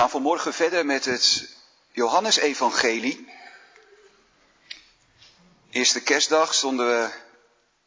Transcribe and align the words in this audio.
gaan 0.00 0.10
vanmorgen 0.10 0.54
verder 0.54 0.86
met 0.86 1.04
het 1.04 1.56
Johannesevangelie. 1.92 3.32
Eerste 5.70 6.00
kerstdag 6.02 6.54
stonden 6.54 6.86
we 6.86 7.10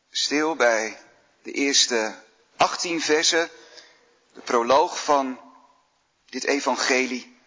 stil 0.09 0.55
bij 0.55 0.97
de 1.43 1.51
eerste 1.51 2.15
18 2.57 3.01
versen, 3.01 3.49
de 4.33 4.41
proloog 4.41 5.03
van 5.03 5.39
dit 6.29 6.43
evangelie. 6.43 7.37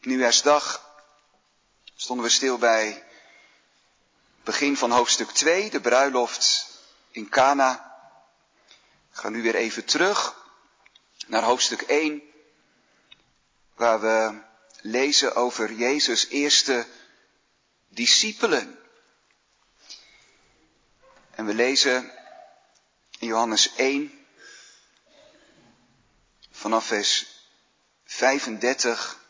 Nieuwjaarsdag 0.00 0.90
stonden 1.94 2.24
we 2.26 2.32
stil 2.32 2.58
bij 2.58 3.04
begin 4.44 4.76
van 4.76 4.90
hoofdstuk 4.90 5.30
2, 5.30 5.70
de 5.70 5.80
bruiloft 5.80 6.66
in 7.10 7.28
Cana. 7.28 7.96
Ik 9.12 9.18
ga 9.18 9.28
nu 9.28 9.42
weer 9.42 9.54
even 9.54 9.84
terug 9.84 10.36
naar 11.26 11.42
hoofdstuk 11.42 11.82
1 11.82 12.31
waar 13.74 14.00
we 14.00 14.40
lezen 14.80 15.34
over 15.34 15.72
Jezus' 15.72 16.28
eerste 16.28 16.86
discipelen. 17.88 18.78
En 21.30 21.46
we 21.46 21.54
lezen 21.54 22.12
in 23.18 23.26
Johannes 23.28 23.74
1 23.74 24.26
vanaf 26.50 26.86
vers 26.86 27.26
35 28.04 29.20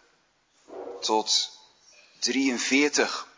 tot 1.01 1.51
43. 2.19 3.29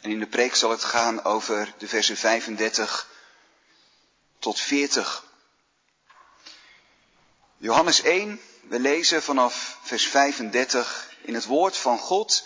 En 0.00 0.10
in 0.10 0.18
de 0.18 0.26
preek 0.26 0.54
zal 0.54 0.70
het 0.70 0.84
gaan 0.84 1.24
over 1.24 1.74
de 1.78 1.88
versen 1.88 2.16
35 2.16 3.08
tot 4.38 4.60
40. 4.60 5.27
Johannes 7.60 8.02
1, 8.02 8.40
we 8.68 8.78
lezen 8.78 9.22
vanaf 9.22 9.78
vers 9.82 10.06
35 10.06 11.10
in 11.22 11.34
het 11.34 11.44
woord 11.44 11.76
van 11.76 11.98
God. 11.98 12.44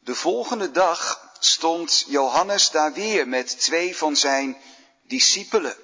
De 0.00 0.14
volgende 0.14 0.70
dag 0.70 1.30
stond 1.38 2.04
Johannes 2.08 2.70
daar 2.70 2.92
weer 2.92 3.28
met 3.28 3.60
twee 3.60 3.96
van 3.96 4.16
zijn 4.16 4.56
discipelen. 5.02 5.76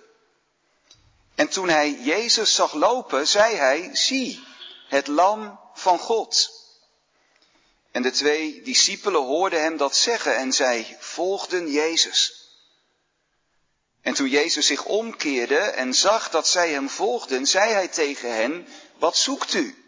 En 1.34 1.48
toen 1.48 1.68
hij 1.68 1.92
Jezus 2.00 2.54
zag 2.54 2.72
lopen, 2.72 3.28
zei 3.28 3.54
hij, 3.54 3.90
zie, 3.92 4.44
het 4.88 5.06
lam 5.06 5.60
van 5.74 5.98
God. 5.98 6.50
En 7.90 8.02
de 8.02 8.10
twee 8.10 8.62
discipelen 8.62 9.22
hoorden 9.22 9.62
hem 9.62 9.76
dat 9.76 9.96
zeggen 9.96 10.36
en 10.36 10.52
zij 10.52 10.96
volgden 11.00 11.70
Jezus. 11.70 12.43
En 14.04 14.14
toen 14.14 14.28
Jezus 14.28 14.66
zich 14.66 14.84
omkeerde 14.84 15.58
en 15.58 15.94
zag 15.94 16.30
dat 16.30 16.48
zij 16.48 16.70
hem 16.70 16.88
volgden, 16.88 17.46
zei 17.46 17.72
hij 17.72 17.88
tegen 17.88 18.34
hen, 18.34 18.66
wat 18.98 19.16
zoekt 19.16 19.54
u? 19.54 19.84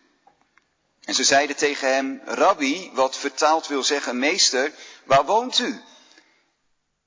En 1.04 1.14
ze 1.14 1.24
zeiden 1.24 1.56
tegen 1.56 1.94
hem, 1.94 2.20
Rabbi, 2.24 2.90
wat 2.92 3.16
vertaald 3.16 3.66
wil 3.66 3.84
zeggen, 3.84 4.18
meester, 4.18 4.72
waar 5.04 5.24
woont 5.24 5.58
u? 5.58 5.80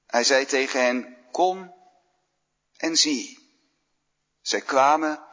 Hij 0.07 0.23
zei 0.23 0.45
tegen 0.45 0.81
hen, 0.83 1.17
kom 1.31 1.73
en 2.77 2.97
zie. 2.97 3.53
Zij 4.41 4.61
kwamen 4.61 5.23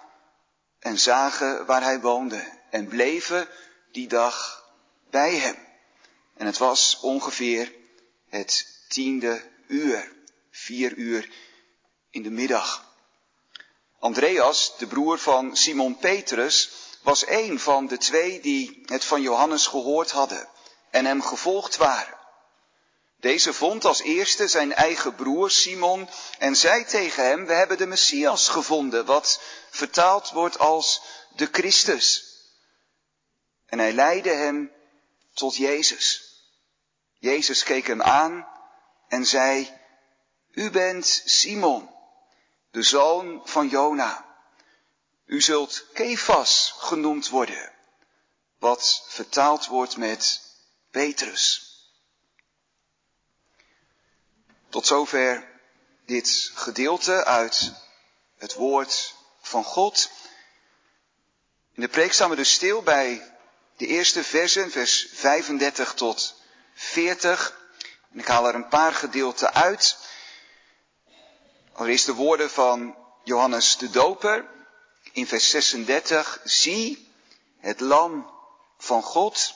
en 0.78 0.98
zagen 0.98 1.66
waar 1.66 1.82
hij 1.82 2.00
woonde 2.00 2.52
en 2.70 2.88
bleven 2.88 3.48
die 3.92 4.08
dag 4.08 4.64
bij 5.10 5.34
hem. 5.34 5.56
En 6.36 6.47
het 6.47 6.58
was 6.58 6.98
ongeveer 7.00 7.72
het 8.28 8.80
tiende 8.88 9.42
uur, 9.66 10.12
vier 10.50 10.94
uur 10.94 11.28
in 12.17 12.22
de 12.22 12.31
middag. 12.31 12.84
Andreas, 13.98 14.77
de 14.78 14.86
broer 14.86 15.19
van 15.19 15.56
Simon 15.56 15.97
Petrus, 15.97 16.70
was 17.03 17.27
een 17.27 17.61
van 17.61 17.86
de 17.86 17.98
twee 17.98 18.41
die 18.41 18.83
het 18.86 19.05
van 19.05 19.22
Johannes 19.22 19.67
gehoord 19.67 20.11
hadden 20.11 20.48
en 20.91 21.05
hem 21.05 21.22
gevolgd 21.22 21.77
waren. 21.77 22.19
Deze 23.20 23.53
vond 23.53 23.84
als 23.84 24.00
eerste 24.00 24.48
zijn 24.48 24.72
eigen 24.72 25.14
broer 25.14 25.50
Simon 25.50 26.09
en 26.38 26.56
zei 26.56 26.84
tegen 26.84 27.25
hem, 27.25 27.47
we 27.47 27.53
hebben 27.53 27.78
de 27.78 27.87
Messias 27.87 28.48
gevonden, 28.48 29.04
wat 29.04 29.41
vertaald 29.71 30.31
wordt 30.31 30.59
als 30.59 31.03
de 31.34 31.48
Christus. 31.53 32.25
En 33.66 33.78
hij 33.78 33.93
leidde 33.93 34.33
hem 34.33 34.72
tot 35.34 35.56
Jezus. 35.56 36.22
Jezus 37.19 37.62
keek 37.62 37.87
hem 37.87 38.03
aan 38.03 38.48
en 39.09 39.27
zei, 39.27 39.81
u 40.53 40.71
bent 40.71 41.22
Simon, 41.25 41.94
de 42.76 42.82
zoon 42.82 43.41
van 43.44 43.69
Jona. 43.69 44.25
U 45.26 45.41
zult 45.41 45.84
Kefas 45.92 46.75
genoemd 46.78 47.28
worden, 47.28 47.72
wat 48.59 49.04
vertaald 49.09 49.66
wordt 49.66 49.97
met 49.97 50.41
Petrus. 50.91 51.70
Tot 54.69 54.86
zover 54.86 55.48
dit 56.06 56.50
gedeelte 56.54 57.25
uit 57.25 57.72
het 58.38 58.54
woord 58.54 59.15
van 59.41 59.65
God. 59.65 60.10
In 61.75 61.82
de 61.82 61.88
preek 61.88 62.12
staan 62.12 62.31
we 62.31 62.36
dus 62.36 62.53
stil 62.53 62.82
bij 62.82 63.36
de 63.76 63.86
eerste 63.86 64.25
versen, 64.25 64.70
vers 64.70 65.09
35 65.12 65.94
tot 65.94 66.34
40. 66.75 67.59
En 68.12 68.19
ik 68.19 68.26
haal 68.26 68.48
er 68.48 68.54
een 68.54 68.69
paar 68.69 68.94
gedeelten 68.94 69.54
uit. 69.54 69.97
Allereerst 71.76 72.06
de 72.06 72.14
woorden 72.14 72.50
van 72.50 72.97
Johannes 73.25 73.76
de 73.76 73.91
Doper 73.91 74.48
in 75.12 75.26
vers 75.26 75.50
36. 75.50 76.41
Zie 76.44 77.12
het 77.59 77.81
lam 77.81 78.31
van 78.78 79.03
God. 79.03 79.54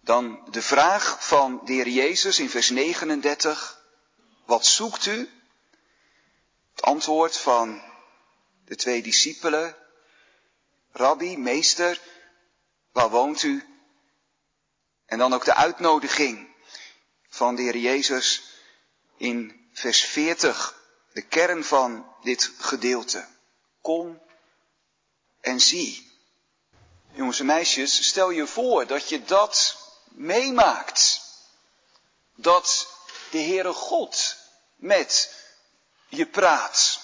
Dan 0.00 0.46
de 0.50 0.62
vraag 0.62 1.26
van 1.26 1.60
de 1.64 1.72
Heer 1.72 1.88
Jezus 1.88 2.38
in 2.38 2.50
vers 2.50 2.70
39. 2.70 3.82
Wat 4.44 4.66
zoekt 4.66 5.06
u? 5.06 5.30
Het 6.70 6.82
antwoord 6.82 7.38
van 7.38 7.82
de 8.64 8.76
twee 8.76 9.02
discipelen. 9.02 9.76
Rabbi, 10.92 11.38
meester, 11.38 12.00
waar 12.92 13.10
woont 13.10 13.42
u? 13.42 13.64
En 15.06 15.18
dan 15.18 15.32
ook 15.32 15.44
de 15.44 15.54
uitnodiging 15.54 16.48
van 17.28 17.54
de 17.54 17.62
Heer 17.62 17.76
Jezus 17.76 18.42
in 19.16 19.57
vers 19.78 20.04
40, 20.04 20.74
de 21.12 21.22
kern 21.22 21.64
van 21.64 22.14
dit 22.22 22.50
gedeelte. 22.58 23.26
Kom 23.82 24.22
en 25.40 25.60
zie. 25.60 26.12
Jongens 27.12 27.40
en 27.40 27.46
meisjes, 27.46 28.06
stel 28.06 28.30
je 28.30 28.46
voor 28.46 28.86
dat 28.86 29.08
je 29.08 29.24
dat 29.24 29.76
meemaakt. 30.08 31.20
Dat 32.34 32.88
de 33.30 33.38
Heere 33.38 33.72
God 33.72 34.36
met 34.76 35.34
je 36.08 36.26
praat. 36.26 37.00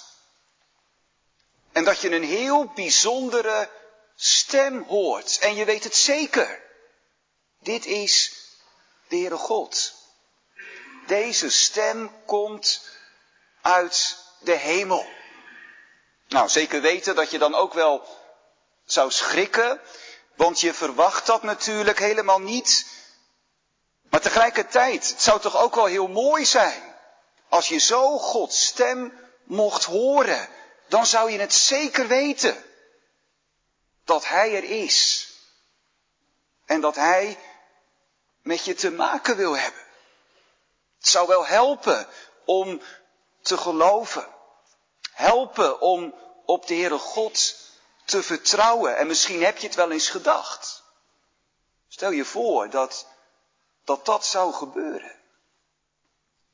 En 1.72 1.84
dat 1.84 2.00
je 2.00 2.10
een 2.10 2.24
heel 2.24 2.66
bijzondere 2.66 3.70
stem 4.16 4.82
hoort. 4.82 5.38
En 5.38 5.54
je 5.54 5.64
weet 5.64 5.84
het 5.84 5.96
zeker. 5.96 6.62
Dit 7.58 7.86
is 7.86 8.32
de 9.08 9.16
Heere 9.16 9.36
God. 9.36 10.03
Deze 11.06 11.50
stem 11.50 12.10
komt 12.26 12.82
uit 13.62 14.16
de 14.40 14.56
hemel. 14.56 15.06
Nou, 16.28 16.48
zeker 16.48 16.80
weten 16.80 17.14
dat 17.14 17.30
je 17.30 17.38
dan 17.38 17.54
ook 17.54 17.74
wel 17.74 18.06
zou 18.84 19.10
schrikken, 19.10 19.80
want 20.36 20.60
je 20.60 20.74
verwacht 20.74 21.26
dat 21.26 21.42
natuurlijk 21.42 21.98
helemaal 21.98 22.40
niet. 22.40 22.86
Maar 24.10 24.20
tegelijkertijd, 24.20 25.08
het 25.08 25.22
zou 25.22 25.40
toch 25.40 25.62
ook 25.62 25.74
wel 25.74 25.86
heel 25.86 26.08
mooi 26.08 26.44
zijn 26.44 26.94
als 27.48 27.68
je 27.68 27.78
zo 27.78 28.18
Gods 28.18 28.66
stem 28.66 29.12
mocht 29.44 29.84
horen. 29.84 30.48
Dan 30.88 31.06
zou 31.06 31.30
je 31.30 31.38
het 31.38 31.54
zeker 31.54 32.06
weten 32.06 32.64
dat 34.04 34.26
Hij 34.26 34.54
er 34.56 34.64
is. 34.64 35.28
En 36.64 36.80
dat 36.80 36.94
Hij 36.94 37.38
met 38.42 38.64
je 38.64 38.74
te 38.74 38.90
maken 38.90 39.36
wil 39.36 39.56
hebben. 39.56 39.83
Het 41.04 41.12
zou 41.12 41.26
wel 41.28 41.46
helpen 41.46 42.06
om 42.44 42.80
te 43.42 43.56
geloven. 43.56 44.26
Helpen 45.12 45.80
om 45.80 46.14
op 46.44 46.66
de 46.66 46.74
Heere 46.74 46.98
God 46.98 47.56
te 48.04 48.22
vertrouwen. 48.22 48.96
En 48.96 49.06
misschien 49.06 49.44
heb 49.44 49.58
je 49.58 49.66
het 49.66 49.76
wel 49.76 49.90
eens 49.90 50.08
gedacht. 50.08 50.82
Stel 51.88 52.10
je 52.10 52.24
voor 52.24 52.70
dat 52.70 53.06
dat, 53.84 54.04
dat 54.04 54.26
zou 54.26 54.52
gebeuren. 54.52 55.12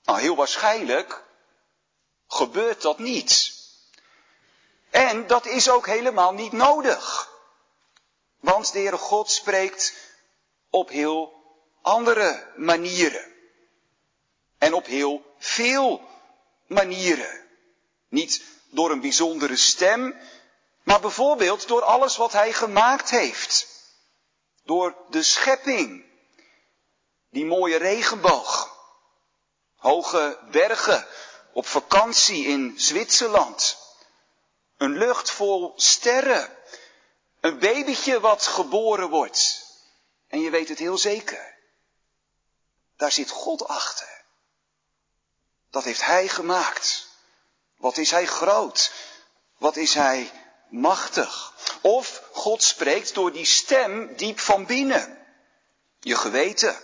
Nou, 0.02 0.20
heel 0.20 0.36
waarschijnlijk 0.36 1.24
gebeurt 2.26 2.82
dat 2.82 2.98
niet. 2.98 3.54
En 4.90 5.26
dat 5.26 5.46
is 5.46 5.70
ook 5.70 5.86
helemaal 5.86 6.32
niet 6.32 6.52
nodig. 6.52 7.30
Want 8.40 8.72
de 8.72 8.78
Heere 8.78 8.98
God 8.98 9.30
spreekt 9.30 9.94
op 10.70 10.88
heel 10.88 11.32
andere 11.82 12.52
manieren. 12.56 13.38
En 14.60 14.74
op 14.74 14.86
heel 14.86 15.34
veel 15.38 16.08
manieren. 16.66 17.46
Niet 18.08 18.42
door 18.70 18.90
een 18.90 19.00
bijzondere 19.00 19.56
stem, 19.56 20.20
Maar 20.82 21.00
bijvoorbeeld 21.00 21.68
door 21.68 21.82
alles 21.82 22.16
wat 22.16 22.32
hij 22.32 22.52
gemaakt 22.52 23.10
heeft. 23.10 23.66
Door 24.64 24.96
de 25.08 25.22
schepping. 25.22 26.04
Die 27.30 27.44
mooie 27.44 27.76
regenboog. 27.76 28.78
Hoge 29.76 30.38
bergen 30.50 31.06
op 31.52 31.66
vakantie 31.66 32.44
in 32.44 32.74
Zwitserland. 32.76 33.78
Een 34.76 34.98
lucht 34.98 35.30
vol 35.30 35.72
sterren. 35.76 36.56
Een 37.40 37.58
babytje 37.58 38.20
wat 38.20 38.46
geboren 38.46 39.08
wordt. 39.08 39.66
En 40.28 40.40
je 40.40 40.50
weet 40.50 40.68
het 40.68 40.78
heel 40.78 40.98
zeker. 40.98 41.54
Daar 42.96 43.12
zit 43.12 43.30
God 43.30 43.66
achter. 43.66 44.19
Dat 45.70 45.84
heeft 45.84 46.04
Hij 46.04 46.28
gemaakt. 46.28 47.06
Wat 47.76 47.96
is 47.96 48.10
Hij 48.10 48.26
groot? 48.26 48.92
Wat 49.58 49.76
is 49.76 49.94
Hij 49.94 50.32
machtig? 50.68 51.54
Of 51.80 52.22
God 52.32 52.62
spreekt 52.62 53.14
door 53.14 53.32
die 53.32 53.44
stem 53.44 54.16
diep 54.16 54.40
van 54.40 54.66
binnen. 54.66 55.26
Je 56.00 56.16
geweten. 56.16 56.82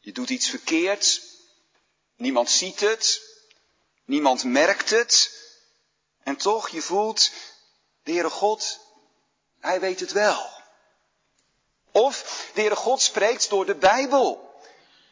Je 0.00 0.12
doet 0.12 0.30
iets 0.30 0.48
verkeerd. 0.48 1.22
Niemand 2.16 2.50
ziet 2.50 2.80
het. 2.80 3.20
Niemand 4.04 4.44
merkt 4.44 4.90
het. 4.90 5.40
En 6.22 6.36
toch, 6.36 6.68
je 6.68 6.82
voelt, 6.82 7.30
de 8.02 8.12
Heere 8.12 8.30
God, 8.30 8.78
Hij 9.60 9.80
weet 9.80 10.00
het 10.00 10.12
wel. 10.12 10.50
Of 11.92 12.46
de 12.54 12.60
Heere 12.60 12.76
God 12.76 13.02
spreekt 13.02 13.48
door 13.48 13.66
de 13.66 13.74
Bijbel. 13.74 14.60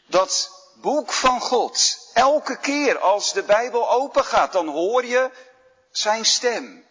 Dat 0.06 0.60
boek 0.81 1.12
van 1.12 1.41
God. 1.41 1.99
Elke 2.15 2.59
keer 2.59 2.99
als 2.99 3.32
de 3.32 3.43
Bijbel 3.43 3.91
open 3.91 4.25
gaat, 4.25 4.53
dan 4.53 4.69
hoor 4.69 5.05
je 5.05 5.31
zijn 5.91 6.25
stem. 6.25 6.87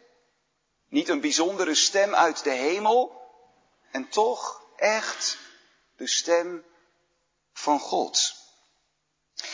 Niet 0.88 1.10
een 1.10 1.22
bijzondere 1.22 1.76
stem 1.76 2.16
uit 2.16 2.44
de 2.44 2.52
hemel, 2.52 3.20
en 3.92 4.10
toch 4.10 4.64
echt 4.76 5.38
de 5.96 6.08
stem 6.08 6.66
van 7.54 7.80
God. 7.80 8.34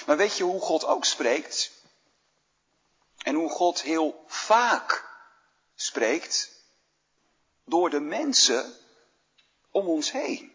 Maar 0.05 0.17
weet 0.17 0.37
je 0.37 0.43
hoe 0.43 0.61
God 0.61 0.85
ook 0.85 1.05
spreekt? 1.05 1.71
En 3.17 3.35
hoe 3.35 3.49
God 3.49 3.81
heel 3.81 4.23
vaak 4.27 5.09
spreekt? 5.75 6.51
Door 7.65 7.89
de 7.89 7.99
mensen 7.99 8.77
om 9.71 9.87
ons 9.87 10.11
heen. 10.11 10.54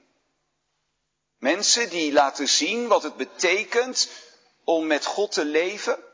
Mensen 1.41 1.89
die 1.91 2.13
laten 2.13 2.49
zien 2.49 2.87
wat 2.87 3.03
het 3.03 3.17
betekent 3.17 4.11
om 4.65 4.87
met 4.87 5.05
God 5.05 5.33
te 5.33 5.45
leven. 5.45 6.05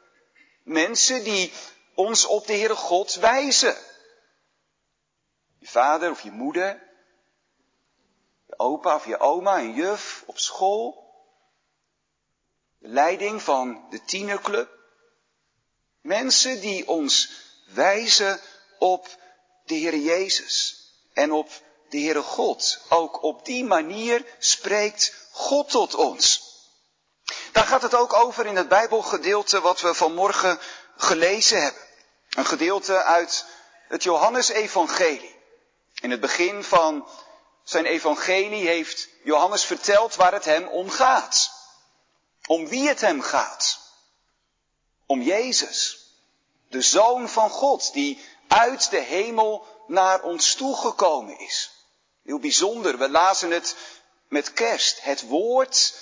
Mensen 0.63 1.25
die 1.25 1.53
ons 1.95 2.25
op 2.25 2.47
de 2.47 2.53
Heere 2.53 2.75
God 2.75 3.15
wijzen. 3.15 3.77
Je 5.59 5.67
vader 5.67 6.11
of 6.11 6.21
je 6.21 6.31
moeder. 6.31 6.83
Je 8.47 8.59
opa 8.59 8.95
of 8.95 9.07
je 9.07 9.19
oma, 9.19 9.59
een 9.59 9.75
juf 9.75 10.23
op 10.27 10.39
school. 10.39 11.15
De 12.79 12.89
leiding 12.89 13.43
van 13.43 13.87
de 13.91 14.05
tienerclub. 14.05 14.79
Mensen 16.01 16.61
die 16.61 16.89
ons 16.89 17.31
wijzen 17.67 18.41
op 18.79 19.09
de 19.65 19.75
Heer 19.75 19.97
Jezus 19.97 20.89
en 21.13 21.33
op 21.33 21.65
de 21.89 21.99
Heere 21.99 22.23
God. 22.23 22.79
Ook 22.89 23.23
op 23.23 23.45
die 23.45 23.65
manier 23.65 24.25
spreekt 24.39 25.15
God 25.31 25.71
tot 25.71 25.95
ons. 25.95 26.55
Daar 27.53 27.67
gaat 27.67 27.83
het 27.83 27.95
ook 27.95 28.13
over 28.13 28.47
in 28.47 28.57
het 28.57 28.69
Bijbelgedeelte 28.69 29.61
wat 29.61 29.81
we 29.81 29.95
vanmorgen 29.95 30.59
gelezen 30.97 31.63
hebben. 31.63 31.83
Een 32.31 32.47
gedeelte 32.47 33.03
uit 33.03 33.45
het 33.89 34.03
Johannesevangelie. 34.03 35.35
In 36.01 36.11
het 36.11 36.21
begin 36.21 36.65
van 36.65 37.09
zijn 37.65 37.87
evangelie 37.87 38.67
heeft 38.67 39.09
Johannes 39.25 39.65
verteld 39.65 40.15
waar 40.15 40.33
het 40.33 40.45
hem 40.45 40.69
om 40.69 40.91
gaat. 40.91 41.51
Om 42.47 42.69
wie 42.69 42.89
het 42.89 43.01
hem 43.01 43.23
gaat. 43.23 43.79
Om 45.07 45.23
Jezus. 45.23 46.05
De 46.69 46.83
Zoon 46.83 47.29
van 47.29 47.51
God 47.51 47.93
die 47.93 48.25
uit 48.49 48.91
de 48.91 49.01
hemel 49.01 49.67
naar 49.87 50.23
ons 50.23 50.55
toegekomen 50.55 51.39
is. 51.39 51.76
Heel 52.27 52.39
bijzonder, 52.39 52.99
we 52.99 53.09
lazen 53.09 53.51
het 53.51 53.77
met 54.29 54.53
kerst. 54.53 55.03
Het 55.03 55.23
woord 55.23 55.95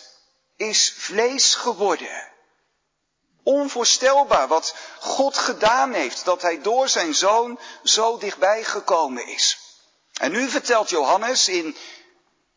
is 0.56 0.92
vlees 0.96 1.54
geworden. 1.54 2.32
Onvoorstelbaar 3.42 4.48
wat 4.48 4.74
God 5.00 5.38
gedaan 5.38 5.92
heeft, 5.92 6.24
dat 6.24 6.42
hij 6.42 6.62
door 6.62 6.88
zijn 6.88 7.14
zoon 7.14 7.58
zo 7.82 8.18
dichtbij 8.18 8.64
gekomen 8.64 9.26
is. 9.26 9.58
En 10.12 10.32
nu 10.32 10.48
vertelt 10.48 10.90
Johannes 10.90 11.48
in 11.48 11.76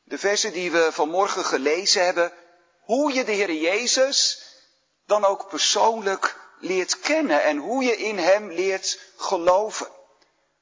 de 0.04 0.18
versen 0.18 0.54
die 0.54 0.72
we 0.72 0.90
vanmorgen 0.92 1.46
gelezen 1.46 2.06
hebben, 2.06 2.34
hoe 2.82 3.14
je 3.14 3.24
de 3.24 3.32
Heer 3.32 3.54
Jezus 3.54 4.42
dan 5.06 5.26
ook 5.26 5.48
persoonlijk 5.48 6.40
leert 6.60 7.00
kennen 7.00 7.44
en 7.44 7.58
hoe 7.58 7.84
je 7.84 7.98
in 7.98 8.18
Hem 8.18 8.52
leert 8.52 9.00
geloven. 9.18 9.96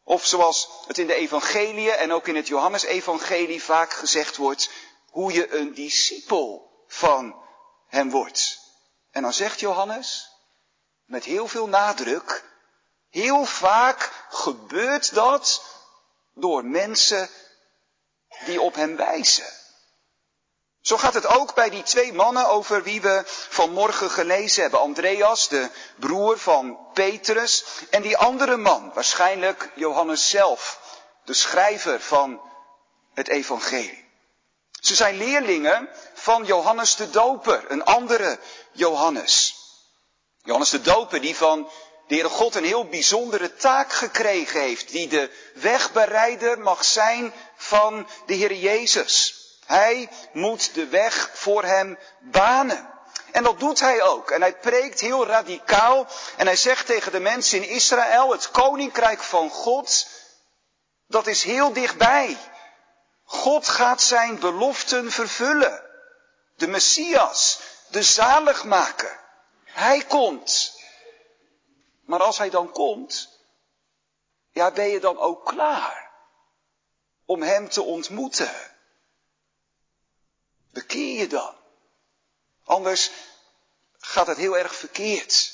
Of 0.07 0.25
zoals 0.25 0.69
het 0.87 0.97
in 0.97 1.07
de 1.07 1.13
evangeliën 1.13 1.91
en 1.91 2.11
ook 2.11 2.27
in 2.27 2.35
het 2.35 2.47
Johannesevangelie 2.47 3.63
vaak 3.63 3.93
gezegd 3.93 4.37
wordt, 4.37 4.69
hoe 5.09 5.33
je 5.33 5.55
een 5.55 5.73
discipel 5.73 6.71
van 6.87 7.35
hem 7.87 8.09
wordt. 8.09 8.59
En 9.11 9.21
dan 9.21 9.33
zegt 9.33 9.59
Johannes, 9.59 10.29
met 11.05 11.23
heel 11.23 11.47
veel 11.47 11.67
nadruk, 11.67 12.43
heel 13.09 13.45
vaak 13.45 14.25
gebeurt 14.29 15.13
dat 15.13 15.63
door 16.33 16.65
mensen 16.65 17.29
die 18.45 18.61
op 18.61 18.75
hem 18.75 18.95
wijzen. 18.95 19.64
Zo 20.85 20.97
gaat 20.97 21.13
het 21.13 21.27
ook 21.27 21.53
bij 21.55 21.69
die 21.69 21.83
twee 21.83 22.13
mannen 22.13 22.47
over 22.47 22.83
wie 22.83 23.01
we 23.01 23.23
vanmorgen 23.49 24.09
gelezen 24.09 24.61
hebben. 24.61 24.79
Andreas, 24.79 25.47
de 25.47 25.69
broer 25.95 26.39
van 26.39 26.77
Petrus, 26.93 27.65
en 27.89 28.01
die 28.01 28.17
andere 28.17 28.57
man, 28.57 28.91
waarschijnlijk 28.93 29.71
Johannes 29.75 30.29
zelf, 30.29 30.79
de 31.23 31.33
schrijver 31.33 32.01
van 32.01 32.41
het 33.13 33.27
evangelie. 33.27 34.05
Ze 34.79 34.95
zijn 34.95 35.17
leerlingen 35.17 35.89
van 36.13 36.43
Johannes 36.43 36.95
de 36.95 37.09
Doper, 37.09 37.65
een 37.67 37.83
andere 37.83 38.39
Johannes. 38.71 39.55
Johannes 40.43 40.69
de 40.69 40.81
Doper 40.81 41.21
die 41.21 41.35
van 41.35 41.69
de 42.07 42.13
Heere 42.13 42.29
God 42.29 42.55
een 42.55 42.65
heel 42.65 42.87
bijzondere 42.87 43.55
taak 43.55 43.93
gekregen 43.93 44.61
heeft, 44.61 44.91
die 44.91 45.07
de 45.07 45.31
wegbereider 45.53 46.59
mag 46.59 46.83
zijn 46.83 47.33
van 47.55 48.07
de 48.25 48.33
Heer 48.33 48.53
Jezus. 48.53 49.34
Hij 49.65 50.09
moet 50.31 50.73
de 50.73 50.87
weg 50.87 51.29
voor 51.33 51.63
hem 51.63 51.97
banen. 52.19 52.93
En 53.31 53.43
dat 53.43 53.59
doet 53.59 53.79
hij 53.79 54.01
ook. 54.01 54.31
En 54.31 54.41
hij 54.41 54.57
preekt 54.57 54.99
heel 54.99 55.25
radicaal. 55.25 56.07
En 56.37 56.45
hij 56.45 56.55
zegt 56.55 56.85
tegen 56.85 57.11
de 57.11 57.19
mensen 57.19 57.63
in 57.63 57.69
Israël, 57.69 58.31
het 58.31 58.51
koninkrijk 58.51 59.23
van 59.23 59.49
God, 59.49 60.07
dat 61.07 61.27
is 61.27 61.43
heel 61.43 61.73
dichtbij. 61.73 62.37
God 63.23 63.67
gaat 63.67 64.01
zijn 64.01 64.39
beloften 64.39 65.11
vervullen. 65.11 65.83
De 66.55 66.67
Messias, 66.67 67.59
de 67.89 68.03
zaligmaker. 68.03 69.19
Hij 69.63 70.03
komt. 70.03 70.73
Maar 72.05 72.19
als 72.19 72.37
hij 72.37 72.49
dan 72.49 72.71
komt, 72.71 73.39
ja, 74.51 74.71
ben 74.71 74.87
je 74.87 74.99
dan 74.99 75.17
ook 75.17 75.45
klaar 75.45 76.11
om 77.25 77.41
hem 77.41 77.69
te 77.69 77.81
ontmoeten? 77.81 78.51
Bekeer 80.75 81.19
je 81.19 81.27
dan. 81.27 81.53
Anders 82.65 83.11
gaat 83.97 84.27
het 84.27 84.37
heel 84.37 84.57
erg 84.57 84.75
verkeerd. 84.75 85.53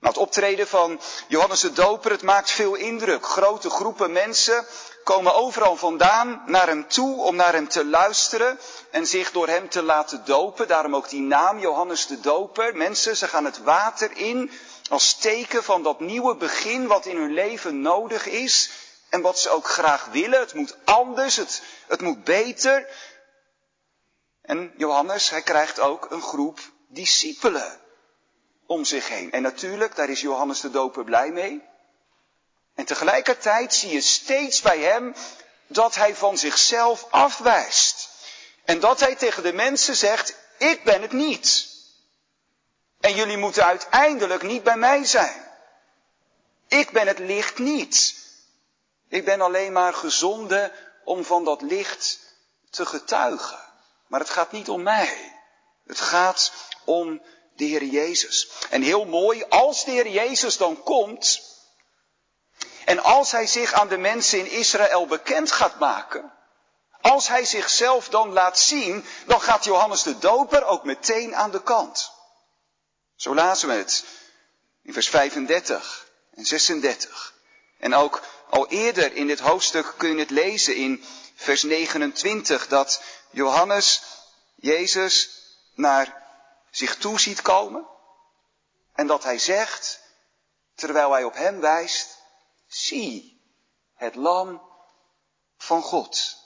Nou, 0.00 0.14
het 0.14 0.22
optreden 0.22 0.68
van 0.68 1.00
Johannes 1.28 1.60
de 1.60 1.72
Doper, 1.72 2.10
het 2.10 2.22
maakt 2.22 2.50
veel 2.50 2.74
indruk. 2.74 3.26
Grote 3.26 3.70
groepen 3.70 4.12
mensen 4.12 4.66
komen 5.04 5.34
overal 5.34 5.76
vandaan 5.76 6.42
naar 6.46 6.66
hem 6.66 6.88
toe 6.88 7.22
om 7.22 7.36
naar 7.36 7.52
hem 7.52 7.68
te 7.68 7.84
luisteren 7.84 8.58
en 8.90 9.06
zich 9.06 9.32
door 9.32 9.48
hem 9.48 9.68
te 9.68 9.82
laten 9.82 10.24
dopen. 10.24 10.68
Daarom 10.68 10.96
ook 10.96 11.08
die 11.08 11.20
naam 11.20 11.58
Johannes 11.58 12.06
de 12.06 12.20
Doper. 12.20 12.76
Mensen, 12.76 13.16
ze 13.16 13.28
gaan 13.28 13.44
het 13.44 13.62
water 13.62 14.16
in 14.16 14.50
als 14.88 15.14
teken 15.14 15.64
van 15.64 15.82
dat 15.82 16.00
nieuwe 16.00 16.36
begin 16.36 16.86
wat 16.86 17.06
in 17.06 17.16
hun 17.16 17.32
leven 17.32 17.80
nodig 17.80 18.26
is 18.26 18.70
en 19.08 19.20
wat 19.20 19.38
ze 19.38 19.50
ook 19.50 19.68
graag 19.68 20.04
willen. 20.04 20.40
Het 20.40 20.54
moet 20.54 20.76
anders, 20.84 21.36
het, 21.36 21.62
het 21.86 22.00
moet 22.00 22.24
beter. 22.24 22.88
En 24.46 24.72
Johannes, 24.76 25.30
hij 25.30 25.42
krijgt 25.42 25.80
ook 25.80 26.10
een 26.10 26.22
groep 26.22 26.60
discipelen 26.88 27.80
om 28.66 28.84
zich 28.84 29.08
heen. 29.08 29.32
En 29.32 29.42
natuurlijk, 29.42 29.94
daar 29.94 30.08
is 30.08 30.20
Johannes 30.20 30.60
de 30.60 30.70
Doper 30.70 31.04
blij 31.04 31.30
mee. 31.30 31.62
En 32.74 32.84
tegelijkertijd 32.84 33.74
zie 33.74 33.92
je 33.92 34.00
steeds 34.00 34.60
bij 34.60 34.78
hem 34.78 35.14
dat 35.66 35.94
hij 35.94 36.14
van 36.14 36.38
zichzelf 36.38 37.06
afwijst. 37.10 38.08
En 38.64 38.80
dat 38.80 39.00
hij 39.00 39.14
tegen 39.14 39.42
de 39.42 39.52
mensen 39.52 39.96
zegt, 39.96 40.34
ik 40.58 40.84
ben 40.84 41.02
het 41.02 41.12
niet. 41.12 41.68
En 43.00 43.14
jullie 43.14 43.36
moeten 43.36 43.64
uiteindelijk 43.64 44.42
niet 44.42 44.62
bij 44.62 44.76
mij 44.76 45.04
zijn. 45.04 45.44
Ik 46.68 46.90
ben 46.90 47.06
het 47.06 47.18
licht 47.18 47.58
niet. 47.58 48.14
Ik 49.08 49.24
ben 49.24 49.40
alleen 49.40 49.72
maar 49.72 49.94
gezonden 49.94 50.72
om 51.04 51.24
van 51.24 51.44
dat 51.44 51.62
licht 51.62 52.18
te 52.70 52.86
getuigen. 52.86 53.65
Maar 54.06 54.20
het 54.20 54.30
gaat 54.30 54.52
niet 54.52 54.68
om 54.68 54.82
mij. 54.82 55.40
Het 55.86 56.00
gaat 56.00 56.52
om 56.84 57.22
de 57.54 57.64
Heer 57.64 57.84
Jezus. 57.84 58.48
En 58.70 58.82
heel 58.82 59.04
mooi, 59.04 59.44
als 59.48 59.84
de 59.84 59.90
Heer 59.90 60.08
Jezus 60.08 60.56
dan 60.56 60.82
komt, 60.82 61.40
en 62.84 62.98
als 62.98 63.32
Hij 63.32 63.46
zich 63.46 63.72
aan 63.72 63.88
de 63.88 63.98
mensen 63.98 64.38
in 64.38 64.50
Israël 64.50 65.06
bekend 65.06 65.52
gaat 65.52 65.78
maken, 65.78 66.32
als 67.00 67.28
Hij 67.28 67.44
zichzelf 67.44 68.08
dan 68.08 68.32
laat 68.32 68.58
zien, 68.58 69.04
dan 69.26 69.40
gaat 69.40 69.64
Johannes 69.64 70.02
de 70.02 70.18
Doper 70.18 70.64
ook 70.64 70.84
meteen 70.84 71.36
aan 71.36 71.50
de 71.50 71.62
kant. 71.62 72.10
Zo 73.16 73.34
lazen 73.34 73.68
we 73.68 73.74
het 73.74 74.04
in 74.82 74.92
vers 74.92 75.08
35 75.08 76.06
en 76.34 76.44
36. 76.44 77.34
En 77.78 77.94
ook 77.94 78.22
al 78.50 78.68
eerder 78.68 79.12
in 79.12 79.26
dit 79.26 79.40
hoofdstuk 79.40 79.94
kun 79.96 80.10
je 80.10 80.18
het 80.18 80.30
lezen 80.30 80.74
in 80.74 81.04
vers 81.34 81.62
29 81.62 82.68
dat 82.68 83.02
Johannes 83.30 84.02
Jezus 84.54 85.30
naar 85.74 86.24
zich 86.70 86.96
toe 86.96 87.20
ziet 87.20 87.42
komen 87.42 87.86
en 88.94 89.06
dat 89.06 89.22
hij 89.22 89.38
zegt, 89.38 90.00
terwijl 90.74 91.12
hij 91.12 91.24
op 91.24 91.34
hem 91.34 91.60
wijst, 91.60 92.16
zie 92.66 93.40
het 93.94 94.14
lam 94.14 94.62
van 95.58 95.82
God. 95.82 96.36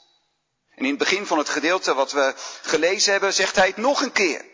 En 0.75 0.85
in 0.85 0.91
het 0.91 0.99
begin 0.99 1.27
van 1.27 1.39
het 1.39 1.49
gedeelte 1.49 1.95
wat 1.95 2.13
we 2.13 2.35
gelezen 2.63 3.13
hebben, 3.13 3.35
zegt 3.35 3.57
hij 3.57 3.67
het 3.67 3.77
nog 3.77 4.01
een 4.01 4.13
keer. 4.13 4.45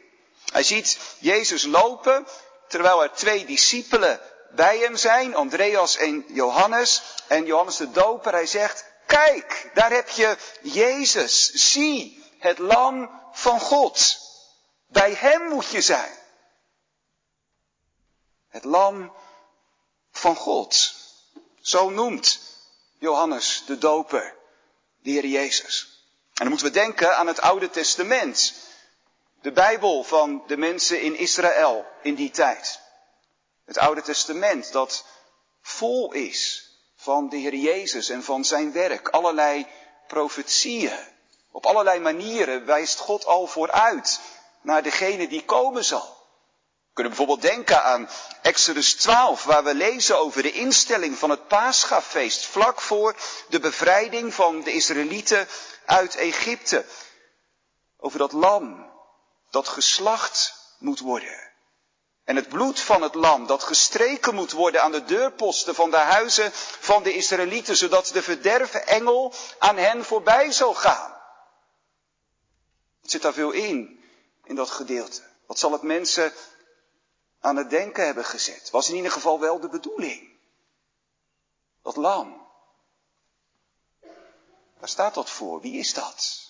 Hij 0.52 0.62
ziet 0.62 0.98
Jezus 1.18 1.64
lopen, 1.64 2.26
terwijl 2.68 3.02
er 3.02 3.12
twee 3.12 3.46
discipelen 3.46 4.20
bij 4.50 4.78
hem 4.78 4.96
zijn, 4.96 5.34
Andreas 5.34 5.96
en 5.96 6.24
Johannes. 6.28 7.02
En 7.26 7.44
Johannes 7.44 7.76
de 7.76 7.90
Doper, 7.90 8.32
hij 8.32 8.46
zegt, 8.46 8.84
kijk, 9.06 9.70
daar 9.74 9.90
heb 9.90 10.08
je 10.08 10.36
Jezus, 10.62 11.50
zie 11.52 12.24
het 12.38 12.58
lam 12.58 13.20
van 13.32 13.60
God. 13.60 14.18
Bij 14.86 15.12
hem 15.12 15.42
moet 15.48 15.70
je 15.70 15.80
zijn. 15.80 16.12
Het 18.48 18.64
lam 18.64 19.12
van 20.12 20.36
God. 20.36 20.94
Zo 21.60 21.90
noemt 21.90 22.40
Johannes 22.98 23.62
de 23.66 23.78
Doper 23.78 24.34
de 25.02 25.10
Heer 25.10 25.26
Jezus. 25.26 25.96
En 26.24 26.32
dan 26.34 26.48
moeten 26.48 26.66
we 26.66 26.72
denken 26.72 27.16
aan 27.16 27.26
het 27.26 27.40
Oude 27.40 27.70
Testament. 27.70 28.54
De 29.40 29.52
Bijbel 29.52 30.04
van 30.04 30.42
de 30.46 30.56
mensen 30.56 31.00
in 31.00 31.16
Israël 31.16 31.86
in 32.02 32.14
die 32.14 32.30
tijd. 32.30 32.80
Het 33.64 33.78
Oude 33.78 34.02
Testament 34.02 34.72
dat 34.72 35.04
vol 35.60 36.12
is 36.12 36.65
van 37.06 37.28
de 37.28 37.36
Heer 37.36 37.54
Jezus 37.54 38.08
en 38.08 38.22
van 38.22 38.44
zijn 38.44 38.72
werk. 38.72 39.08
Allerlei 39.08 39.66
profetieën. 40.06 40.98
Op 41.50 41.66
allerlei 41.66 42.00
manieren 42.00 42.66
wijst 42.66 42.98
God 42.98 43.26
al 43.26 43.46
vooruit 43.46 44.20
naar 44.62 44.82
degene 44.82 45.28
die 45.28 45.44
komen 45.44 45.84
zal. 45.84 46.16
We 46.86 46.92
kunnen 46.92 47.16
bijvoorbeeld 47.16 47.52
denken 47.54 47.82
aan 47.82 48.08
Exodus 48.42 48.94
12, 48.94 49.44
waar 49.44 49.64
we 49.64 49.74
lezen 49.74 50.18
over 50.18 50.42
de 50.42 50.52
instelling 50.52 51.18
van 51.18 51.30
het 51.30 51.48
Paschafeest 51.48 52.46
vlak 52.46 52.80
voor 52.80 53.16
de 53.48 53.60
bevrijding 53.60 54.34
van 54.34 54.62
de 54.62 54.72
Israëlieten 54.72 55.48
uit 55.84 56.16
Egypte. 56.16 56.84
Over 57.98 58.18
dat 58.18 58.32
lam 58.32 58.90
dat 59.50 59.68
geslacht 59.68 60.54
moet 60.78 61.00
worden. 61.00 61.52
En 62.26 62.36
het 62.36 62.48
bloed 62.48 62.80
van 62.80 63.02
het 63.02 63.14
lam 63.14 63.46
dat 63.46 63.62
gestreken 63.62 64.34
moet 64.34 64.52
worden 64.52 64.82
aan 64.82 64.92
de 64.92 65.04
deurposten 65.04 65.74
van 65.74 65.90
de 65.90 65.96
huizen 65.96 66.50
van 66.80 67.02
de 67.02 67.14
Israëlieten, 67.14 67.76
zodat 67.76 68.06
de 68.06 68.22
verderven 68.22 68.86
engel 68.86 69.32
aan 69.58 69.76
hen 69.76 70.04
voorbij 70.04 70.52
zal 70.52 70.74
gaan. 70.74 71.16
Het 73.00 73.10
zit 73.10 73.22
daar 73.22 73.32
veel 73.32 73.50
in, 73.50 74.04
in 74.44 74.54
dat 74.54 74.70
gedeelte. 74.70 75.22
Wat 75.46 75.58
zal 75.58 75.72
het 75.72 75.82
mensen 75.82 76.32
aan 77.40 77.56
het 77.56 77.70
denken 77.70 78.04
hebben 78.04 78.24
gezet? 78.24 78.70
Was 78.70 78.88
in 78.88 78.96
ieder 78.96 79.12
geval 79.12 79.40
wel 79.40 79.60
de 79.60 79.68
bedoeling. 79.68 80.38
Dat 81.82 81.96
lam. 81.96 82.46
Waar 84.78 84.88
staat 84.88 85.14
dat 85.14 85.30
voor? 85.30 85.60
Wie 85.60 85.78
is 85.78 85.94
dat? 85.94 86.45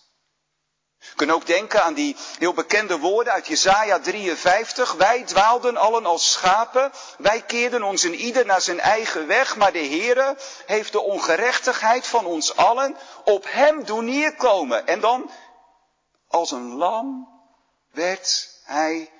We 1.11 1.17
kunnen 1.17 1.35
ook 1.37 1.47
denken 1.47 1.83
aan 1.83 1.95
die 1.95 2.17
heel 2.39 2.53
bekende 2.53 2.99
woorden 2.99 3.33
uit 3.33 3.47
Jesaja 3.47 3.99
53. 4.01 4.93
Wij 4.93 5.23
dwaalden 5.25 5.77
allen 5.77 6.07
als 6.07 6.33
schapen. 6.33 6.93
Wij 7.19 7.43
keerden 7.43 7.83
ons 7.83 8.05
in 8.05 8.15
ieder 8.15 8.47
naar 8.47 8.61
zijn 8.61 8.81
eigen 8.81 9.27
weg. 9.27 9.57
Maar 9.57 9.73
de 9.73 9.87
Heere 9.87 10.37
heeft 10.67 10.93
de 10.93 11.01
ongerechtigheid 11.01 12.07
van 12.07 12.25
ons 12.25 12.57
allen 12.57 12.97
op 13.25 13.45
hem 13.49 13.85
doen 13.85 14.05
neerkomen. 14.05 14.87
En 14.87 15.01
dan, 15.01 15.31
als 16.29 16.51
een 16.51 16.73
lam, 16.75 17.29
werd 17.93 18.51
hij 18.65 19.13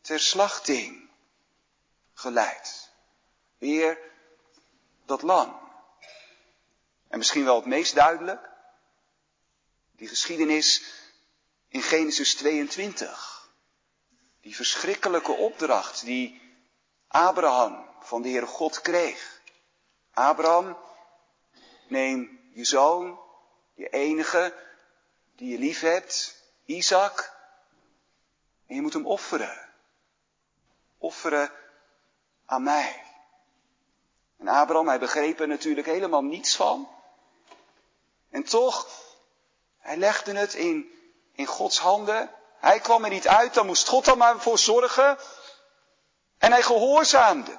ter 0.00 0.20
slachting 0.20 1.10
geleid. 2.14 2.90
Weer 3.58 3.98
dat 5.06 5.22
lam. 5.22 5.58
En 7.08 7.18
misschien 7.18 7.44
wel 7.44 7.56
het 7.56 7.64
meest 7.64 7.94
duidelijk. 7.94 8.48
Die 9.96 10.08
geschiedenis 10.08 10.82
in 11.68 11.82
Genesis 11.82 12.34
22. 12.34 13.50
Die 14.40 14.56
verschrikkelijke 14.56 15.32
opdracht 15.32 16.04
die 16.04 16.40
Abraham 17.08 17.88
van 18.00 18.22
de 18.22 18.28
Heere 18.28 18.46
God 18.46 18.80
kreeg. 18.80 19.40
Abraham, 20.12 20.76
neem 21.88 22.40
je 22.52 22.64
zoon, 22.64 23.20
je 23.74 23.88
enige, 23.88 24.54
die 25.36 25.50
je 25.50 25.58
lief 25.58 25.80
hebt, 25.80 26.42
Isaac, 26.64 27.36
en 28.66 28.74
je 28.74 28.82
moet 28.82 28.92
hem 28.92 29.06
offeren. 29.06 29.68
Offeren 30.98 31.52
aan 32.44 32.62
mij. 32.62 33.02
En 34.36 34.48
Abraham, 34.48 34.88
hij 34.88 34.98
begreep 34.98 35.40
er 35.40 35.48
natuurlijk 35.48 35.86
helemaal 35.86 36.22
niets 36.22 36.56
van. 36.56 36.88
En 38.30 38.44
toch, 38.44 38.88
hij 39.78 39.96
legde 39.96 40.36
het 40.36 40.54
in 40.54 40.97
in 41.38 41.46
Gods 41.46 41.78
handen. 41.78 42.30
Hij 42.58 42.80
kwam 42.80 43.04
er 43.04 43.10
niet 43.10 43.28
uit, 43.28 43.54
dan 43.54 43.66
moest 43.66 43.88
God 43.88 44.06
er 44.06 44.16
maar 44.16 44.40
voor 44.40 44.58
zorgen. 44.58 45.18
En 46.38 46.52
hij 46.52 46.62
gehoorzaamde. 46.62 47.58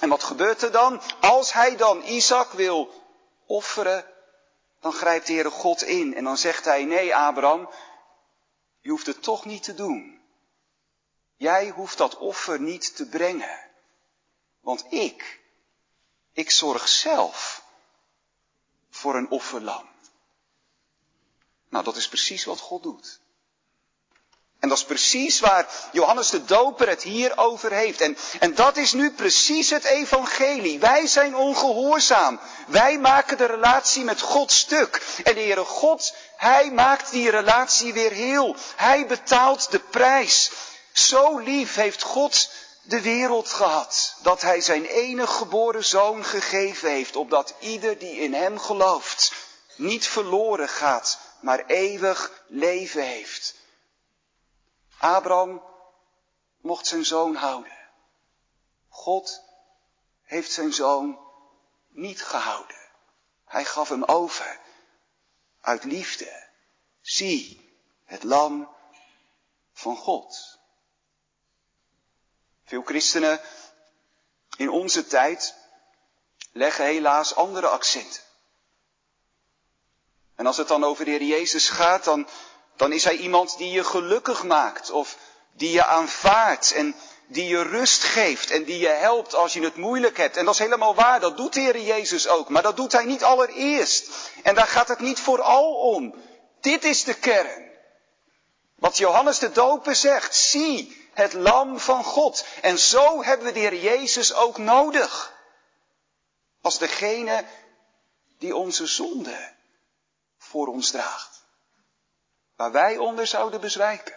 En 0.00 0.08
wat 0.08 0.22
gebeurt 0.22 0.62
er 0.62 0.72
dan? 0.72 1.00
Als 1.20 1.52
hij 1.52 1.76
dan 1.76 2.02
Isaac 2.02 2.50
wil 2.50 2.90
offeren, 3.46 4.04
dan 4.80 4.92
grijpt 4.92 5.26
de 5.26 5.32
Heere 5.32 5.50
God 5.50 5.82
in. 5.82 6.14
En 6.14 6.24
dan 6.24 6.36
zegt 6.36 6.64
hij, 6.64 6.84
nee 6.84 7.16
Abraham, 7.16 7.70
je 8.80 8.90
hoeft 8.90 9.06
het 9.06 9.22
toch 9.22 9.44
niet 9.44 9.62
te 9.62 9.74
doen. 9.74 10.20
Jij 11.36 11.68
hoeft 11.68 11.98
dat 11.98 12.16
offer 12.16 12.60
niet 12.60 12.96
te 12.96 13.06
brengen. 13.08 13.60
Want 14.60 14.84
ik, 14.92 15.40
ik 16.32 16.50
zorg 16.50 16.88
zelf 16.88 17.62
voor 18.90 19.14
een 19.14 19.30
offerlam. 19.30 19.88
Nou, 21.70 21.84
dat 21.84 21.96
is 21.96 22.08
precies 22.08 22.44
wat 22.44 22.60
God 22.60 22.82
doet. 22.82 23.20
En 24.60 24.68
dat 24.68 24.78
is 24.78 24.84
precies 24.84 25.40
waar 25.40 25.68
Johannes 25.92 26.30
de 26.30 26.44
Doper 26.44 26.88
het 26.88 27.02
hier 27.02 27.38
over 27.38 27.72
heeft. 27.72 28.00
En, 28.00 28.16
en 28.40 28.54
dat 28.54 28.76
is 28.76 28.92
nu 28.92 29.10
precies 29.10 29.70
het 29.70 29.84
evangelie. 29.84 30.78
Wij 30.78 31.06
zijn 31.06 31.36
ongehoorzaam. 31.36 32.40
Wij 32.66 32.98
maken 32.98 33.36
de 33.36 33.46
relatie 33.46 34.04
met 34.04 34.20
God 34.20 34.52
stuk. 34.52 35.02
En 35.24 35.34
de 35.34 35.40
Heere 35.40 35.64
God, 35.64 36.14
Hij 36.36 36.70
maakt 36.70 37.10
die 37.10 37.30
relatie 37.30 37.92
weer 37.92 38.12
heel. 38.12 38.56
Hij 38.76 39.06
betaalt 39.06 39.70
de 39.70 39.78
prijs. 39.78 40.50
Zo 40.92 41.38
lief 41.38 41.74
heeft 41.74 42.02
God 42.02 42.50
de 42.82 43.00
wereld 43.00 43.48
gehad, 43.48 44.14
dat 44.22 44.40
Hij 44.42 44.60
zijn 44.60 44.84
enige 44.84 45.32
geboren 45.32 45.84
zoon 45.84 46.24
gegeven 46.24 46.90
heeft, 46.90 47.16
opdat 47.16 47.54
ieder 47.58 47.98
die 47.98 48.20
in 48.20 48.34
Hem 48.34 48.58
gelooft, 48.58 49.32
niet 49.76 50.06
verloren 50.06 50.68
gaat, 50.68 51.18
maar 51.40 51.66
eeuwig 51.66 52.42
leven 52.46 53.02
heeft. 53.02 53.56
Abraham 54.98 55.62
mocht 56.60 56.86
zijn 56.86 57.04
zoon 57.04 57.34
houden. 57.34 57.76
God 58.88 59.42
heeft 60.22 60.52
zijn 60.52 60.72
zoon 60.72 61.18
niet 61.88 62.22
gehouden. 62.22 62.76
Hij 63.44 63.64
gaf 63.64 63.88
hem 63.88 64.04
over 64.04 64.60
uit 65.60 65.84
liefde. 65.84 66.46
Zie, 67.00 67.70
het 68.04 68.22
lam 68.22 68.76
van 69.72 69.96
God. 69.96 70.58
Veel 72.64 72.82
christenen 72.82 73.40
in 74.56 74.70
onze 74.70 75.06
tijd 75.06 75.54
leggen 76.52 76.84
helaas 76.84 77.34
andere 77.34 77.68
accenten. 77.68 78.22
En 80.38 80.46
als 80.46 80.56
het 80.56 80.68
dan 80.68 80.84
over 80.84 81.04
de 81.04 81.10
Heer 81.10 81.22
Jezus 81.22 81.68
gaat, 81.68 82.04
dan, 82.04 82.28
dan 82.76 82.92
is 82.92 83.04
Hij 83.04 83.16
iemand 83.16 83.56
die 83.56 83.70
je 83.70 83.84
gelukkig 83.84 84.44
maakt 84.44 84.90
of 84.90 85.16
die 85.52 85.70
je 85.70 85.84
aanvaardt 85.84 86.72
en 86.72 86.94
die 87.26 87.46
je 87.46 87.62
rust 87.62 88.02
geeft 88.02 88.50
en 88.50 88.64
die 88.64 88.78
je 88.78 88.88
helpt 88.88 89.34
als 89.34 89.52
je 89.52 89.62
het 89.62 89.76
moeilijk 89.76 90.16
hebt. 90.16 90.36
En 90.36 90.44
dat 90.44 90.54
is 90.54 90.60
helemaal 90.60 90.94
waar, 90.94 91.20
dat 91.20 91.36
doet 91.36 91.52
de 91.52 91.60
Heer 91.60 91.80
Jezus 91.80 92.28
ook. 92.28 92.48
Maar 92.48 92.62
dat 92.62 92.76
doet 92.76 92.92
Hij 92.92 93.04
niet 93.04 93.24
allereerst. 93.24 94.10
En 94.42 94.54
daar 94.54 94.66
gaat 94.66 94.88
het 94.88 94.98
niet 94.98 95.20
vooral 95.20 95.74
om. 95.74 96.14
Dit 96.60 96.84
is 96.84 97.04
de 97.04 97.14
kern. 97.14 97.70
Wat 98.74 98.96
Johannes 98.96 99.38
de 99.38 99.52
Doper 99.52 99.94
zegt, 99.94 100.34
zie 100.34 101.08
het 101.14 101.32
lam 101.32 101.80
van 101.80 102.04
God. 102.04 102.44
En 102.60 102.78
zo 102.78 103.22
hebben 103.22 103.46
we 103.46 103.52
de 103.52 103.58
Heer 103.60 103.76
Jezus 103.76 104.34
ook 104.34 104.58
nodig. 104.58 105.32
Als 106.62 106.78
degene 106.78 107.44
die 108.38 108.56
onze 108.56 108.86
zonde 108.86 109.56
voor 110.48 110.66
ons 110.66 110.90
draagt. 110.90 111.44
Waar 112.56 112.72
wij 112.72 112.96
onder 112.96 113.26
zouden 113.26 113.60
bezwijken. 113.60 114.16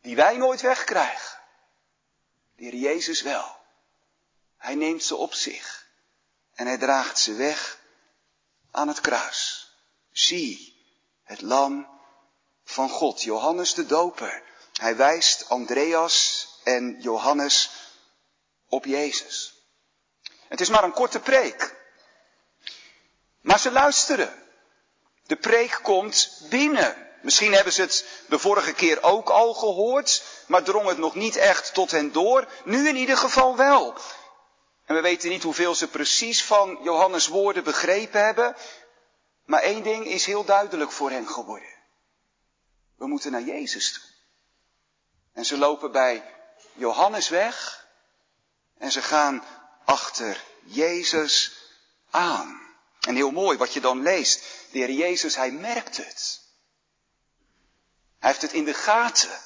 Die 0.00 0.16
wij 0.16 0.36
nooit 0.36 0.60
wegkrijgen. 0.60 1.38
De 2.56 2.64
Heer 2.64 2.74
Jezus 2.74 3.22
wel. 3.22 3.56
Hij 4.56 4.74
neemt 4.74 5.04
ze 5.04 5.16
op 5.16 5.34
zich. 5.34 5.86
En 6.54 6.66
hij 6.66 6.78
draagt 6.78 7.18
ze 7.18 7.34
weg 7.34 7.78
aan 8.70 8.88
het 8.88 9.00
kruis. 9.00 9.70
Zie 10.12 10.84
het 11.22 11.40
lam 11.40 12.00
van 12.64 12.88
God. 12.88 13.22
Johannes 13.22 13.74
de 13.74 13.86
Doper. 13.86 14.42
Hij 14.72 14.96
wijst 14.96 15.48
Andreas 15.48 16.48
en 16.64 17.00
Johannes 17.00 17.70
op 18.68 18.84
Jezus. 18.84 19.54
Het 20.48 20.60
is 20.60 20.68
maar 20.68 20.84
een 20.84 20.92
korte 20.92 21.20
preek. 21.20 21.79
Maar 23.40 23.58
ze 23.58 23.70
luisteren. 23.70 24.42
De 25.26 25.36
preek 25.36 25.78
komt 25.82 26.40
binnen. 26.50 27.08
Misschien 27.22 27.52
hebben 27.52 27.72
ze 27.72 27.80
het 27.80 28.06
de 28.28 28.38
vorige 28.38 28.72
keer 28.72 29.02
ook 29.02 29.28
al 29.28 29.54
gehoord, 29.54 30.22
maar 30.46 30.62
drong 30.62 30.88
het 30.88 30.98
nog 30.98 31.14
niet 31.14 31.36
echt 31.36 31.74
tot 31.74 31.90
hen 31.90 32.12
door. 32.12 32.48
Nu 32.64 32.88
in 32.88 32.96
ieder 32.96 33.16
geval 33.16 33.56
wel. 33.56 33.94
En 34.84 34.94
we 34.94 35.00
weten 35.00 35.30
niet 35.30 35.42
hoeveel 35.42 35.74
ze 35.74 35.88
precies 35.88 36.44
van 36.44 36.78
Johannes' 36.82 37.26
woorden 37.26 37.64
begrepen 37.64 38.24
hebben, 38.24 38.56
maar 39.44 39.62
één 39.62 39.82
ding 39.82 40.06
is 40.06 40.26
heel 40.26 40.44
duidelijk 40.44 40.92
voor 40.92 41.10
hen 41.10 41.28
geworden. 41.28 41.68
We 42.96 43.06
moeten 43.06 43.32
naar 43.32 43.42
Jezus 43.42 43.92
toe. 43.92 44.02
En 45.32 45.44
ze 45.44 45.58
lopen 45.58 45.92
bij 45.92 46.34
Johannes 46.72 47.28
weg 47.28 47.86
en 48.78 48.92
ze 48.92 49.02
gaan 49.02 49.44
achter 49.84 50.44
Jezus 50.64 51.52
aan. 52.10 52.69
En 53.00 53.14
heel 53.14 53.30
mooi 53.30 53.58
wat 53.58 53.72
je 53.72 53.80
dan 53.80 54.02
leest. 54.02 54.44
De 54.70 54.78
Heer 54.78 54.90
Jezus, 54.90 55.36
hij 55.36 55.50
merkt 55.50 55.96
het. 55.96 56.40
Hij 58.18 58.28
heeft 58.30 58.42
het 58.42 58.52
in 58.52 58.64
de 58.64 58.74
gaten. 58.74 59.40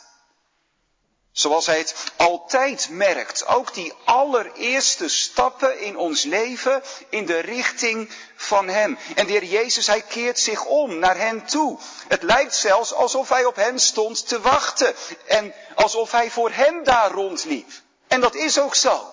Zoals 1.32 1.66
hij 1.66 1.78
het 1.78 1.94
altijd 2.16 2.88
merkt. 2.88 3.46
Ook 3.46 3.74
die 3.74 3.92
allereerste 4.04 5.08
stappen 5.08 5.80
in 5.80 5.96
ons 5.96 6.22
leven 6.22 6.82
in 7.08 7.26
de 7.26 7.38
richting 7.38 8.10
van 8.36 8.68
Hem. 8.68 8.98
En 9.14 9.26
de 9.26 9.32
Heer 9.32 9.44
Jezus, 9.44 9.86
Hij 9.86 10.02
keert 10.02 10.38
zich 10.38 10.64
om 10.64 10.98
naar 10.98 11.16
hen 11.16 11.46
toe. 11.46 11.78
Het 12.08 12.22
lijkt 12.22 12.54
zelfs 12.54 12.92
alsof 12.92 13.28
Hij 13.28 13.44
op 13.44 13.56
hen 13.56 13.78
stond 13.78 14.28
te 14.28 14.40
wachten. 14.40 14.94
En 15.26 15.54
alsof 15.74 16.10
Hij 16.10 16.30
voor 16.30 16.50
hen 16.50 16.84
daar 16.84 17.10
rondliep. 17.10 17.70
En 18.08 18.20
dat 18.20 18.34
is 18.34 18.58
ook 18.58 18.74
zo. 18.74 19.12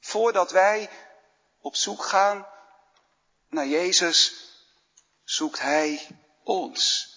Voordat 0.00 0.50
wij 0.50 0.90
op 1.60 1.76
zoek 1.76 2.04
gaan 2.04 2.46
naar 3.54 3.66
Jezus, 3.66 4.34
zoekt 5.24 5.58
Hij 5.58 6.06
ons. 6.42 7.12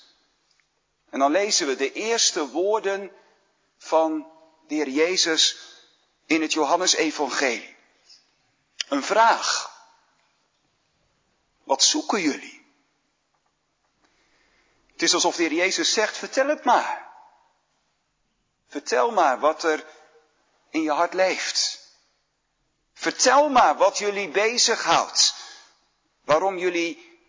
En 1.09 1.19
dan 1.19 1.31
lezen 1.31 1.67
we 1.67 1.75
de 1.75 1.91
eerste 1.91 2.47
woorden 2.47 3.11
van 3.77 4.31
de 4.67 4.75
Heer 4.75 4.89
Jezus 4.89 5.57
in 6.25 6.41
het 6.41 6.53
Johannesevangelie. 6.53 7.75
Een 8.89 9.03
vraag. 9.03 9.75
Wat 11.63 11.83
zoeken 11.83 12.21
jullie? 12.21 12.65
Het 14.91 15.01
is 15.01 15.13
alsof 15.13 15.35
de 15.35 15.43
Heer 15.43 15.53
Jezus 15.53 15.93
zegt, 15.93 16.17
vertel 16.17 16.47
het 16.47 16.63
maar. 16.63 17.07
Vertel 18.67 19.11
maar 19.11 19.39
wat 19.39 19.63
er 19.63 19.85
in 20.69 20.81
je 20.81 20.91
hart 20.91 21.13
leeft. 21.13 21.85
Vertel 22.93 23.49
maar 23.49 23.77
wat 23.77 23.97
jullie 23.97 24.29
bezighoudt. 24.29 25.36
Waarom 26.27 26.57
jullie 26.57 27.19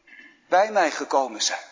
bij 0.48 0.70
mij 0.70 0.90
gekomen 0.90 1.42
zijn. 1.42 1.66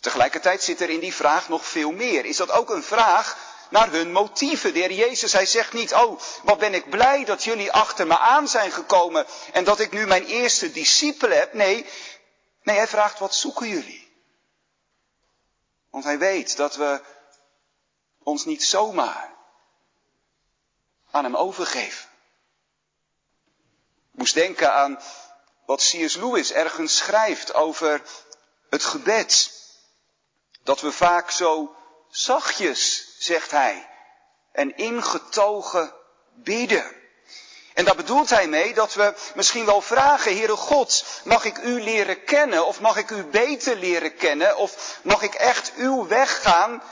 Tegelijkertijd 0.00 0.62
zit 0.62 0.80
er 0.80 0.90
in 0.90 1.00
die 1.00 1.14
vraag 1.14 1.48
nog 1.48 1.66
veel 1.66 1.92
meer. 1.92 2.24
Is 2.24 2.36
dat 2.36 2.50
ook 2.50 2.70
een 2.70 2.82
vraag 2.82 3.38
naar 3.70 3.90
hun 3.90 4.12
motieven? 4.12 4.72
De 4.72 4.78
heer 4.78 4.92
Jezus, 4.92 5.32
hij 5.32 5.46
zegt 5.46 5.72
niet, 5.72 5.94
oh, 5.94 6.20
wat 6.42 6.58
ben 6.58 6.74
ik 6.74 6.90
blij 6.90 7.24
dat 7.24 7.44
jullie 7.44 7.72
achter 7.72 8.06
me 8.06 8.18
aan 8.18 8.48
zijn 8.48 8.70
gekomen 8.72 9.26
en 9.52 9.64
dat 9.64 9.80
ik 9.80 9.92
nu 9.92 10.06
mijn 10.06 10.24
eerste 10.24 10.72
discipelen 10.72 11.38
heb. 11.38 11.52
Nee, 11.52 11.86
nee, 12.62 12.76
hij 12.76 12.88
vraagt, 12.88 13.18
wat 13.18 13.34
zoeken 13.34 13.68
jullie? 13.68 14.12
Want 15.90 16.04
hij 16.04 16.18
weet 16.18 16.56
dat 16.56 16.76
we 16.76 17.00
ons 18.22 18.44
niet 18.44 18.64
zomaar 18.64 19.34
aan 21.10 21.24
hem 21.24 21.36
overgeven. 21.36 22.08
Ik 24.12 24.18
moest 24.18 24.34
denken 24.34 24.72
aan 24.72 24.98
wat 25.66 25.78
C.S. 25.78 26.16
Lewis 26.16 26.52
ergens 26.52 26.96
schrijft 26.96 27.54
over 27.54 28.02
het 28.70 28.84
gebed. 28.84 29.50
Dat 30.62 30.80
we 30.80 30.92
vaak 30.92 31.30
zo 31.30 31.76
zachtjes, 32.10 33.06
zegt 33.18 33.50
hij, 33.50 33.88
en 34.52 34.76
ingetogen 34.76 35.94
bidden. 36.34 37.00
En 37.74 37.84
daar 37.84 37.96
bedoelt 37.96 38.30
hij 38.30 38.46
mee 38.46 38.74
dat 38.74 38.94
we 38.94 39.14
misschien 39.34 39.64
wel 39.64 39.80
vragen, 39.80 40.36
Heere 40.36 40.56
God, 40.56 41.04
mag 41.24 41.44
ik 41.44 41.58
u 41.58 41.82
leren 41.82 42.24
kennen 42.24 42.66
of 42.66 42.80
mag 42.80 42.96
ik 42.96 43.10
u 43.10 43.24
beter 43.24 43.76
leren 43.76 44.16
kennen 44.16 44.56
of 44.56 44.98
mag 45.02 45.22
ik 45.22 45.34
echt 45.34 45.72
uw 45.76 46.06
weg 46.06 46.42
gaan? 46.42 46.82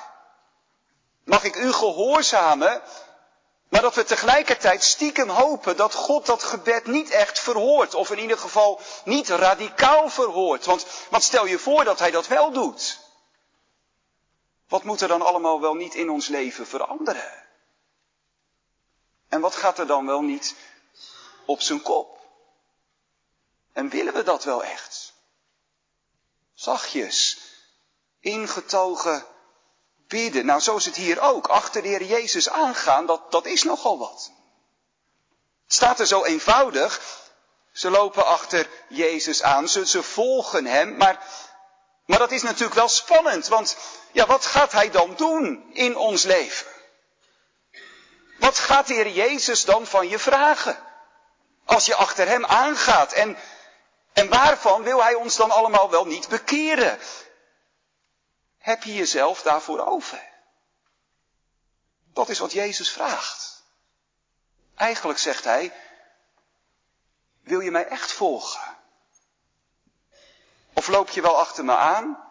Mag 1.24 1.44
ik 1.44 1.56
u 1.56 1.72
gehoorzamen? 1.72 2.82
Maar 3.70 3.82
dat 3.82 3.94
we 3.94 4.04
tegelijkertijd 4.04 4.84
stiekem 4.84 5.28
hopen 5.28 5.76
dat 5.76 5.94
God 5.94 6.26
dat 6.26 6.42
gebed 6.42 6.86
niet 6.86 7.10
echt 7.10 7.38
verhoort 7.38 7.94
of 7.94 8.10
in 8.10 8.18
ieder 8.18 8.38
geval 8.38 8.80
niet 9.04 9.28
radicaal 9.28 10.08
verhoort. 10.08 10.64
Want, 10.64 10.86
want 11.10 11.22
stel 11.22 11.46
je 11.46 11.58
voor 11.58 11.84
dat 11.84 11.98
hij 11.98 12.10
dat 12.10 12.26
wel 12.26 12.52
doet. 12.52 12.98
Wat 14.68 14.84
moet 14.84 15.00
er 15.00 15.08
dan 15.08 15.22
allemaal 15.22 15.60
wel 15.60 15.74
niet 15.74 15.94
in 15.94 16.10
ons 16.10 16.28
leven 16.28 16.66
veranderen? 16.66 17.46
En 19.28 19.40
wat 19.40 19.56
gaat 19.56 19.78
er 19.78 19.86
dan 19.86 20.06
wel 20.06 20.22
niet 20.22 20.54
op 21.44 21.60
zijn 21.60 21.82
kop? 21.82 22.20
En 23.72 23.88
willen 23.88 24.14
we 24.14 24.22
dat 24.22 24.44
wel 24.44 24.64
echt? 24.64 25.12
Zachtjes, 26.54 27.38
ingetogen 28.20 29.26
Nou, 30.12 30.60
zo 30.60 30.76
is 30.76 30.84
het 30.84 30.96
hier 30.96 31.20
ook. 31.20 31.46
Achter 31.46 31.82
de 31.82 31.88
Heer 31.88 32.04
Jezus 32.04 32.48
aangaan, 32.48 33.06
dat, 33.06 33.30
dat 33.30 33.46
is 33.46 33.62
nogal 33.62 33.98
wat. 33.98 34.30
Het 35.64 35.74
staat 35.74 36.00
er 36.00 36.06
zo 36.06 36.24
eenvoudig. 36.24 37.00
Ze 37.72 37.90
lopen 37.90 38.26
achter 38.26 38.68
Jezus 38.88 39.42
aan, 39.42 39.68
ze, 39.68 39.86
ze 39.86 40.02
volgen 40.02 40.66
Hem, 40.66 40.96
maar 40.96 41.26
maar 42.10 42.18
dat 42.18 42.30
is 42.30 42.42
natuurlijk 42.42 42.74
wel 42.74 42.88
spannend, 42.88 43.48
want 43.48 43.76
ja, 44.12 44.26
wat 44.26 44.46
gaat 44.46 44.72
hij 44.72 44.90
dan 44.90 45.14
doen 45.16 45.70
in 45.72 45.96
ons 45.96 46.22
leven? 46.22 46.66
Wat 48.38 48.58
gaat 48.58 48.86
de 48.86 48.94
Heer 48.94 49.08
Jezus 49.08 49.64
dan 49.64 49.86
van 49.86 50.08
je 50.08 50.18
vragen? 50.18 50.78
Als 51.64 51.86
je 51.86 51.94
achter 51.94 52.28
Hem 52.28 52.46
aangaat 52.46 53.12
en, 53.12 53.38
en 54.12 54.28
waarvan 54.28 54.82
wil 54.82 55.02
Hij 55.02 55.14
ons 55.14 55.36
dan 55.36 55.50
allemaal 55.50 55.90
wel 55.90 56.06
niet 56.06 56.28
bekeren? 56.28 56.98
Heb 58.60 58.82
je 58.82 58.94
jezelf 58.94 59.42
daarvoor 59.42 59.86
over? 59.86 60.28
Dat 62.12 62.28
is 62.28 62.38
wat 62.38 62.52
Jezus 62.52 62.90
vraagt. 62.90 63.64
Eigenlijk 64.74 65.18
zegt 65.18 65.44
Hij, 65.44 65.72
wil 67.42 67.60
je 67.60 67.70
mij 67.70 67.86
echt 67.86 68.12
volgen? 68.12 68.78
Of 70.72 70.88
loop 70.88 71.08
je 71.08 71.22
wel 71.22 71.38
achter 71.38 71.64
me 71.64 71.76
aan, 71.76 72.28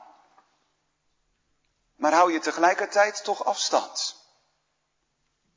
maar 1.96 2.14
hou 2.14 2.34
je 2.34 2.40
tegelijkertijd 2.40 3.24
toch 3.24 3.46
afstand? 3.46 4.18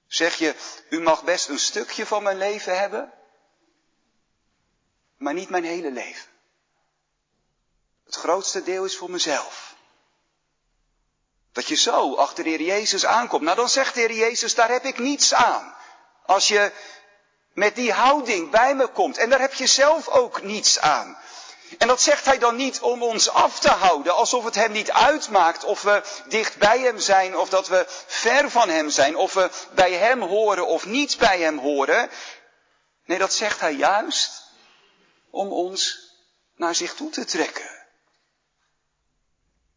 Zeg 0.07 0.35
je, 0.37 0.57
u 0.91 1.01
mag 1.01 1.25
best 1.25 1.49
een 1.49 1.59
stukje 1.59 2.07
van 2.07 2.23
mijn 2.23 2.39
leven 2.39 2.79
hebben, 2.79 3.13
maar 5.17 5.35
niet 5.35 5.51
mijn 5.51 5.65
hele 5.65 5.91
leven. 5.91 6.31
Het 8.05 8.15
grootste 8.15 8.63
deel 8.63 8.85
is 8.85 8.97
voor 8.97 9.11
mezelf. 9.11 9.72
Dat 11.53 11.69
je 11.69 11.77
zo 11.77 12.15
achter 12.15 12.45
de 12.45 12.51
Heer 12.51 12.63
Jezus 12.63 13.07
aankomt. 13.07 13.43
Nou 13.43 13.57
dan 13.57 13.69
zegt 13.69 13.95
de 13.95 14.01
Heer 14.01 14.13
Jezus, 14.13 14.55
daar 14.55 14.71
heb 14.71 14.85
ik 14.85 14.99
niets 14.99 15.35
aan. 15.35 15.75
Als 16.27 16.49
je 16.49 16.73
met 17.53 17.75
die 17.75 17.93
houding 17.93 18.51
bij 18.51 18.75
me 18.75 18.87
komt. 18.87 19.19
En 19.19 19.31
daar 19.31 19.41
heb 19.41 19.55
je 19.55 19.67
zelf 19.67 20.09
ook 20.09 20.43
niets 20.43 20.79
aan. 20.79 21.19
En 21.79 21.89
dat 21.89 22.01
zegt 22.01 22.25
hij 22.25 22.39
dan 22.39 22.57
niet 22.57 22.81
om 22.81 23.03
ons 23.03 23.29
af 23.29 23.59
te 23.59 23.71
houden, 23.71 24.15
alsof 24.15 24.45
het 24.45 24.55
hem 24.55 24.73
niet 24.73 24.91
uitmaakt 24.91 25.65
of 25.65 25.83
we 25.83 26.03
dicht 26.29 26.57
bij 26.57 26.81
hem 26.81 26.99
zijn 26.99 27.37
of 27.37 27.49
dat 27.49 27.69
we 27.69 27.85
ver 28.07 28.51
van 28.51 28.69
hem 28.69 28.91
zijn, 28.91 29.17
of 29.17 29.33
we 29.33 29.51
bij 29.75 29.93
hem 29.93 30.21
horen 30.21 30.67
of 30.67 30.87
niet 30.87 31.19
bij 31.19 31.41
hem 31.41 31.59
horen. 31.59 32.11
Nee, 33.05 33.19
dat 33.19 33.33
zegt 33.33 33.61
hij 33.61 33.73
juist 33.73 34.43
om 35.31 35.53
ons 35.53 35.99
naar 36.57 36.75
zich 36.75 36.95
toe 36.95 37.11
te 37.11 37.25
trekken. 37.25 37.71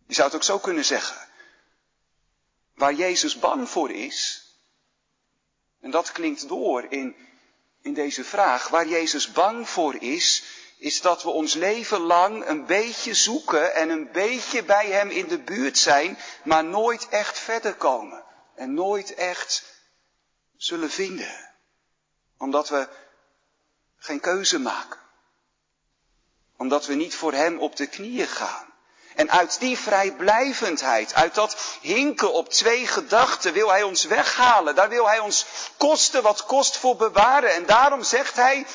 Je 0.07 0.13
zou 0.13 0.27
het 0.27 0.35
ook 0.35 0.43
zo 0.43 0.59
kunnen 0.59 0.85
zeggen. 0.85 1.24
Waar 2.75 2.93
Jezus 2.93 3.39
bang 3.39 3.69
voor 3.69 3.91
is, 3.91 4.45
en 5.81 5.91
dat 5.91 6.11
klinkt 6.11 6.47
door 6.47 6.85
in, 6.89 7.15
in 7.81 7.93
deze 7.93 8.23
vraag, 8.23 8.67
waar 8.67 8.87
Jezus 8.87 9.31
bang 9.31 9.69
voor 9.69 9.95
is, 9.95 10.43
is 10.77 11.01
dat 11.01 11.23
we 11.23 11.29
ons 11.29 11.53
leven 11.53 11.99
lang 11.99 12.45
een 12.47 12.65
beetje 12.65 13.13
zoeken 13.13 13.75
en 13.75 13.89
een 13.89 14.11
beetje 14.11 14.63
bij 14.63 14.87
Hem 14.87 15.09
in 15.09 15.27
de 15.27 15.39
buurt 15.39 15.77
zijn, 15.77 16.17
maar 16.43 16.63
nooit 16.63 17.09
echt 17.09 17.39
verder 17.39 17.75
komen 17.75 18.23
en 18.55 18.73
nooit 18.73 19.13
echt 19.13 19.63
zullen 20.57 20.91
vinden. 20.91 21.53
Omdat 22.37 22.69
we 22.69 22.89
geen 23.97 24.19
keuze 24.19 24.59
maken. 24.59 24.99
Omdat 26.57 26.85
we 26.85 26.93
niet 26.93 27.15
voor 27.15 27.33
Hem 27.33 27.59
op 27.59 27.75
de 27.75 27.87
knieën 27.87 28.27
gaan. 28.27 28.73
En 29.15 29.31
uit 29.31 29.59
die 29.59 29.77
vrijblijvendheid, 29.77 31.13
uit 31.13 31.35
dat 31.35 31.77
hinken 31.81 32.33
op 32.33 32.49
twee 32.49 32.87
gedachten, 32.87 33.53
wil 33.53 33.69
Hij 33.69 33.83
ons 33.83 34.03
weghalen. 34.03 34.75
Daar 34.75 34.89
wil 34.89 35.07
Hij 35.07 35.19
ons 35.19 35.45
kosten 35.77 36.23
wat 36.23 36.45
kost 36.45 36.77
voor 36.77 36.95
bewaren. 36.95 37.53
En 37.53 37.65
daarom 37.65 38.03
zegt 38.03 38.35
Hij 38.35 38.65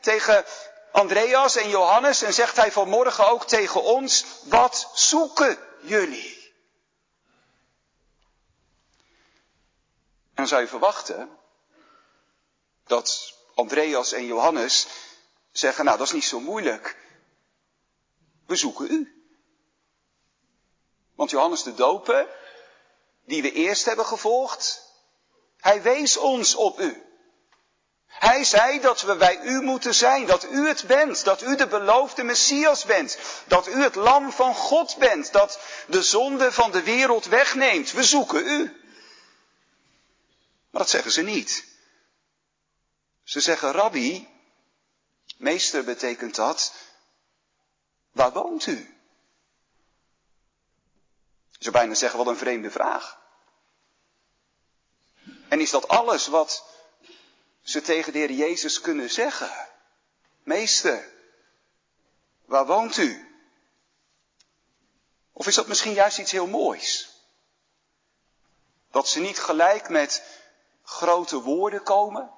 tegen 0.00 0.44
Andreas 0.92 1.56
en 1.56 1.68
Johannes 1.68 2.22
en 2.22 2.34
zegt 2.34 2.56
Hij 2.56 2.72
vanmorgen 2.72 3.28
ook 3.28 3.46
tegen 3.46 3.82
ons, 3.82 4.24
wat 4.44 4.90
zoeken 4.94 5.58
jullie? 5.80 6.34
En 10.34 10.42
dan 10.42 10.46
zou 10.46 10.60
je 10.60 10.68
verwachten 10.68 11.30
dat 12.86 13.34
Andreas 13.54 14.12
en 14.12 14.26
Johannes 14.26 14.86
zeggen, 15.52 15.84
nou 15.84 15.98
dat 15.98 16.06
is 16.06 16.12
niet 16.12 16.24
zo 16.24 16.40
moeilijk. 16.40 16.96
We 18.46 18.56
zoeken 18.56 18.92
u. 18.92 19.15
Want 21.16 21.30
Johannes 21.30 21.62
de 21.62 21.74
Doper, 21.74 22.26
die 23.24 23.42
we 23.42 23.52
eerst 23.52 23.84
hebben 23.84 24.06
gevolgd, 24.06 24.82
hij 25.56 25.82
wees 25.82 26.16
ons 26.16 26.54
op 26.54 26.80
u. 26.80 27.02
Hij 28.06 28.44
zei 28.44 28.80
dat 28.80 29.02
we 29.02 29.16
bij 29.16 29.40
u 29.40 29.62
moeten 29.62 29.94
zijn, 29.94 30.26
dat 30.26 30.44
u 30.44 30.68
het 30.68 30.86
bent, 30.86 31.24
dat 31.24 31.42
u 31.42 31.56
de 31.56 31.66
beloofde 31.66 32.22
Messias 32.22 32.84
bent, 32.84 33.18
dat 33.46 33.68
u 33.68 33.82
het 33.82 33.94
lam 33.94 34.32
van 34.32 34.54
God 34.54 34.96
bent, 34.96 35.32
dat 35.32 35.60
de 35.86 36.02
zonde 36.02 36.52
van 36.52 36.70
de 36.70 36.82
wereld 36.82 37.24
wegneemt. 37.24 37.92
We 37.92 38.04
zoeken 38.04 38.46
u. 38.46 38.62
Maar 40.70 40.82
dat 40.82 40.90
zeggen 40.90 41.12
ze 41.12 41.22
niet. 41.22 41.64
Ze 43.24 43.40
zeggen, 43.40 43.72
Rabbi, 43.72 44.28
meester 45.36 45.84
betekent 45.84 46.34
dat, 46.34 46.72
waar 48.12 48.32
woont 48.32 48.66
u? 48.66 48.95
Je 51.58 51.64
zou 51.64 51.74
bijna 51.74 51.94
zeggen, 51.94 52.18
wat 52.18 52.26
een 52.26 52.36
vreemde 52.36 52.70
vraag. 52.70 53.24
En 55.48 55.60
is 55.60 55.70
dat 55.70 55.88
alles 55.88 56.26
wat 56.26 56.64
ze 57.62 57.82
tegen 57.82 58.12
de 58.12 58.18
Heer 58.18 58.30
Jezus 58.32 58.80
kunnen 58.80 59.10
zeggen? 59.10 59.68
Meester, 60.42 61.12
waar 62.44 62.66
woont 62.66 62.96
u? 62.96 63.26
Of 65.32 65.46
is 65.46 65.54
dat 65.54 65.66
misschien 65.66 65.92
juist 65.92 66.18
iets 66.18 66.32
heel 66.32 66.46
moois? 66.46 67.10
Dat 68.90 69.08
ze 69.08 69.20
niet 69.20 69.38
gelijk 69.38 69.88
met 69.88 70.22
grote 70.82 71.40
woorden 71.40 71.82
komen, 71.82 72.30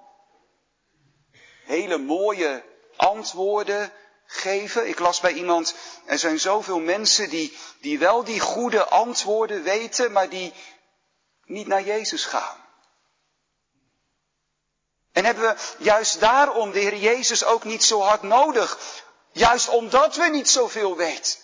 hele 1.64 1.98
mooie 1.98 2.64
antwoorden 2.96 3.92
geven. 4.31 4.88
Ik 4.88 4.99
las 4.99 5.21
bij 5.21 5.33
iemand, 5.33 5.75
er 6.07 6.19
zijn 6.19 6.41
zoveel 6.41 6.81
mensen 6.81 7.29
die, 7.29 7.59
die 7.81 7.99
wel 7.99 8.25
die 8.25 8.41
goede 8.41 8.85
antwoorden 8.85 9.62
weten, 9.62 10.12
maar 10.12 10.29
die 10.29 10.53
niet 11.45 11.67
naar 11.67 11.83
Jezus 11.83 12.25
gaan. 12.25 12.67
En 15.12 15.25
hebben 15.25 15.45
we 15.45 15.85
juist 15.85 16.21
daarom 16.21 16.71
de 16.71 16.79
Heer 16.79 16.97
Jezus 16.97 17.45
ook 17.45 17.64
niet 17.64 17.85
zo 17.85 18.01
hard 18.01 18.23
nodig? 18.23 18.79
Juist 19.33 19.69
omdat 19.69 20.17
we 20.17 20.25
niet 20.25 20.51
zoveel 20.51 20.97
weten. 20.97 21.38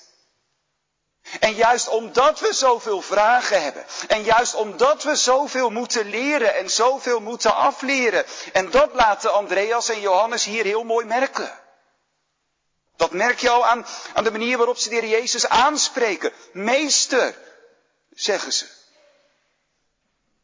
En 1.40 1.54
juist 1.54 1.88
omdat 1.88 2.40
we 2.40 2.52
zoveel 2.52 3.02
vragen 3.02 3.62
hebben. 3.62 3.84
En 4.08 4.22
juist 4.22 4.54
omdat 4.54 5.02
we 5.02 5.16
zoveel 5.16 5.70
moeten 5.70 6.08
leren 6.10 6.54
en 6.54 6.70
zoveel 6.70 7.20
moeten 7.20 7.54
afleren. 7.54 8.24
En 8.52 8.70
dat 8.70 8.90
laten 8.92 9.32
Andreas 9.32 9.88
en 9.88 10.00
Johannes 10.00 10.44
hier 10.44 10.64
heel 10.64 10.84
mooi 10.84 11.06
merken. 11.06 11.63
Dat 12.96 13.12
merk 13.12 13.38
je 13.38 13.50
al 13.50 13.66
aan, 13.66 13.86
aan 14.14 14.24
de 14.24 14.30
manier 14.30 14.56
waarop 14.56 14.76
ze 14.76 14.88
de 14.88 14.94
Heer 14.94 15.08
Jezus 15.08 15.48
aanspreken. 15.48 16.32
Meester, 16.52 17.38
zeggen 18.10 18.52
ze. 18.52 18.68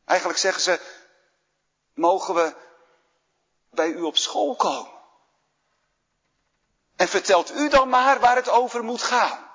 Eigenlijk 0.04 0.38
zeggen 0.38 0.62
ze, 0.62 0.80
mogen 1.94 2.34
we 2.34 2.54
bij 3.70 3.88
u 3.88 4.00
op 4.00 4.16
school 4.16 4.56
komen? 4.56 4.98
En 6.96 7.08
vertelt 7.08 7.52
u 7.52 7.68
dan 7.68 7.88
maar 7.88 8.20
waar 8.20 8.36
het 8.36 8.48
over 8.48 8.84
moet 8.84 9.02
gaan. 9.02 9.48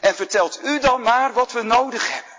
En 0.00 0.14
vertelt 0.14 0.62
u 0.62 0.78
dan 0.78 1.02
maar 1.02 1.32
wat 1.32 1.52
we 1.52 1.62
nodig 1.62 2.08
hebben. 2.08 2.32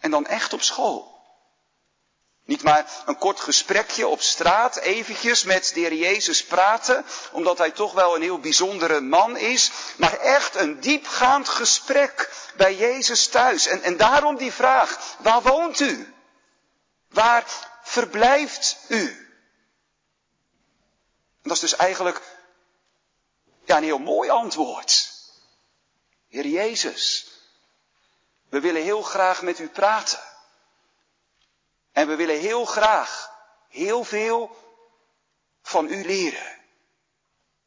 En 0.00 0.10
dan 0.10 0.26
echt 0.26 0.52
op 0.52 0.62
school. 0.62 1.13
Niet 2.44 2.62
maar 2.62 3.02
een 3.06 3.18
kort 3.18 3.40
gesprekje 3.40 4.06
op 4.06 4.20
straat, 4.20 4.76
eventjes 4.76 5.44
met 5.44 5.70
de 5.74 5.80
Heer 5.80 5.94
Jezus 5.94 6.44
praten, 6.44 7.04
omdat 7.32 7.58
hij 7.58 7.70
toch 7.70 7.92
wel 7.92 8.14
een 8.14 8.22
heel 8.22 8.40
bijzondere 8.40 9.00
man 9.00 9.36
is, 9.36 9.70
maar 9.96 10.18
echt 10.18 10.54
een 10.54 10.80
diepgaand 10.80 11.48
gesprek 11.48 12.30
bij 12.56 12.76
Jezus 12.76 13.26
thuis. 13.26 13.66
En, 13.66 13.82
en 13.82 13.96
daarom 13.96 14.36
die 14.36 14.52
vraag, 14.52 15.16
waar 15.18 15.42
woont 15.42 15.80
u? 15.80 16.14
Waar 17.08 17.44
verblijft 17.82 18.76
u? 18.88 19.28
Dat 21.42 21.52
is 21.52 21.60
dus 21.60 21.76
eigenlijk 21.76 22.20
ja, 23.64 23.76
een 23.76 23.82
heel 23.82 23.98
mooi 23.98 24.30
antwoord. 24.30 25.12
Heer 26.28 26.46
Jezus, 26.46 27.26
we 28.48 28.60
willen 28.60 28.82
heel 28.82 29.02
graag 29.02 29.42
met 29.42 29.58
u 29.58 29.68
praten. 29.68 30.33
En 31.94 32.08
we 32.08 32.16
willen 32.16 32.40
heel 32.40 32.64
graag 32.64 33.30
heel 33.68 34.04
veel 34.04 34.56
van 35.62 35.88
u 35.88 36.04
leren. 36.04 36.60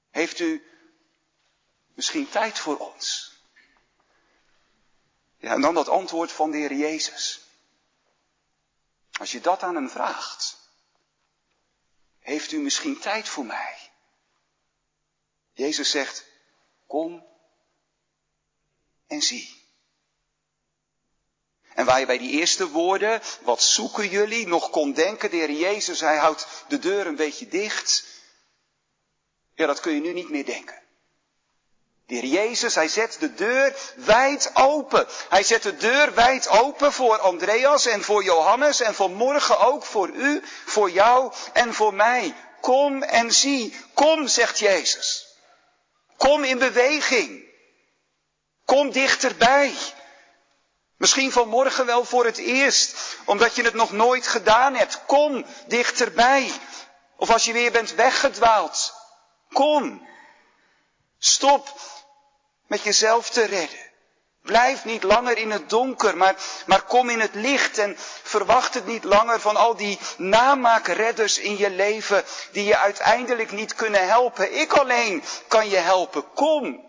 Heeft 0.10 0.40
u 0.40 0.68
misschien 1.94 2.30
tijd 2.30 2.60
voor 2.60 2.78
ons? 2.78 3.36
Ja, 5.38 5.54
en 5.54 5.62
dan 5.62 5.74
dat 5.74 5.88
antwoord 5.88 6.32
van 6.32 6.52
de 6.52 6.58
Heer 6.58 6.74
Jezus. 6.74 7.42
Als 9.12 9.32
je 9.32 9.42
dat 9.42 9.64
aan 9.64 9.76
hem 9.76 9.90
vraagt, 9.90 10.58
heeft 12.20 12.52
u 12.52 12.60
misschien 12.60 13.00
tijd 13.00 13.30
voor 13.30 13.46
mij? 13.46 13.92
Jezus 15.54 15.92
zegt, 15.92 16.26
kom 16.88 17.26
en 19.08 19.22
zie. 19.22 19.57
En 21.78 21.86
waar 21.86 22.00
je 22.00 22.06
bij 22.06 22.18
die 22.18 22.32
eerste 22.32 22.70
woorden, 22.70 23.22
wat 23.42 23.62
zoeken 23.62 24.10
jullie, 24.10 24.48
nog 24.48 24.70
kon 24.70 24.94
denken, 24.94 25.30
de 25.30 25.36
Heer 25.36 25.52
Jezus, 25.52 26.00
hij 26.00 26.18
houdt 26.18 26.48
de 26.68 26.80
deur 26.80 27.08
een 27.08 27.16
beetje 27.16 27.48
dicht. 27.48 28.06
Ja, 29.56 29.66
dat 29.66 29.80
kun 29.80 29.94
je 29.94 30.02
nu 30.02 30.14
niet 30.14 30.30
meer 30.30 30.46
denken. 30.46 30.82
De 32.06 32.16
Heer 32.16 32.26
Jezus, 32.26 32.76
hij 32.76 32.88
zet 32.88 33.18
de 33.20 33.34
deur 33.34 33.76
wijd 33.96 34.52
open. 34.54 35.08
Hij 35.30 35.44
zet 35.44 35.64
de 35.64 35.78
deur 35.78 36.14
wijd 36.14 36.48
open 36.48 36.94
voor 36.94 37.18
Andreas 37.18 37.86
en 37.86 38.04
voor 38.04 38.24
Johannes 38.24 38.82
en 38.82 38.96
vanmorgen 38.96 39.60
ook 39.60 39.86
voor 39.86 40.10
u, 40.10 40.42
voor 40.66 40.92
jou 40.92 41.34
en 41.54 41.74
voor 41.74 41.94
mij. 41.94 42.36
Kom 42.62 43.04
en 43.04 43.32
zie. 43.34 43.76
Kom, 43.94 44.28
zegt 44.28 44.60
Jezus. 44.60 45.28
Kom 46.16 46.44
in 46.44 46.58
beweging. 46.58 47.44
Kom 48.66 48.92
dichterbij. 48.92 49.74
Misschien 50.98 51.32
vanmorgen 51.32 51.86
wel 51.86 52.06
voor 52.06 52.26
het 52.26 52.38
eerst, 52.38 53.18
omdat 53.26 53.56
je 53.56 53.64
het 53.64 53.74
nog 53.74 53.92
nooit 53.92 54.28
gedaan 54.28 54.76
hebt. 54.76 55.06
Kom 55.06 55.46
dichterbij. 55.68 56.52
Of 57.18 57.30
als 57.30 57.46
je 57.46 57.54
weer 57.54 57.72
bent 57.72 57.94
weggedwaald. 57.94 58.94
Kom. 59.52 60.08
Stop 61.18 61.80
met 62.68 62.82
jezelf 62.82 63.30
te 63.30 63.44
redden. 63.44 63.86
Blijf 64.42 64.86
niet 64.86 65.04
langer 65.04 65.38
in 65.38 65.52
het 65.52 65.70
donker, 65.70 66.18
maar, 66.18 66.36
maar 66.66 66.82
kom 66.82 67.10
in 67.10 67.20
het 67.20 67.36
licht 67.36 67.78
en 67.78 67.96
verwacht 68.24 68.74
het 68.74 68.86
niet 68.86 69.04
langer 69.04 69.40
van 69.40 69.56
al 69.56 69.76
die 69.76 70.00
namaakredders 70.18 71.38
in 71.38 71.58
je 71.58 71.70
leven 71.70 72.24
die 72.52 72.64
je 72.64 72.78
uiteindelijk 72.78 73.52
niet 73.52 73.76
kunnen 73.76 74.08
helpen. 74.08 74.60
Ik 74.60 74.74
alleen 74.74 75.24
kan 75.48 75.70
je 75.70 75.78
helpen. 75.78 76.34
Kom. 76.34 76.86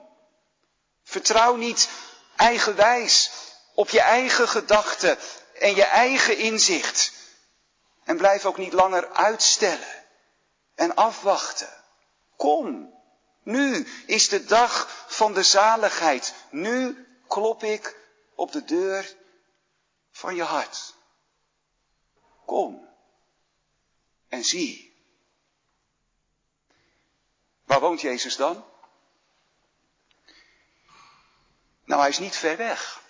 Vertrouw 1.05 1.55
niet 1.55 1.89
eigenwijs 2.37 3.31
op 3.79 3.89
je 3.89 4.01
eigen 4.01 4.49
gedachten 4.49 5.19
en 5.55 5.75
je 5.75 5.85
eigen 5.85 6.37
inzicht. 6.37 7.13
En 8.05 8.17
blijf 8.17 8.45
ook 8.45 8.57
niet 8.57 8.73
langer 8.73 9.13
uitstellen 9.13 10.05
en 10.75 10.95
afwachten. 10.95 11.85
Kom. 12.37 12.95
Nu 13.43 13.87
is 14.07 14.29
de 14.29 14.45
dag 14.45 15.05
van 15.09 15.35
de 15.35 15.43
zaligheid. 15.43 16.35
Nu 16.51 17.07
klop 17.29 17.63
ik 17.63 17.97
op 18.35 18.53
de 18.53 18.65
deur 18.65 19.17
van 20.11 20.35
je 20.35 20.43
hart. 20.43 20.95
Kom 22.45 22.89
en 24.29 24.45
zie. 24.45 24.97
Waar 27.65 27.81
woont 27.81 28.01
Jezus 28.01 28.37
dan? 28.37 28.65
Nou, 31.85 32.01
hij 32.01 32.11
is 32.11 32.19
niet 32.19 32.37
ver 32.37 32.57
weg. 32.57 33.07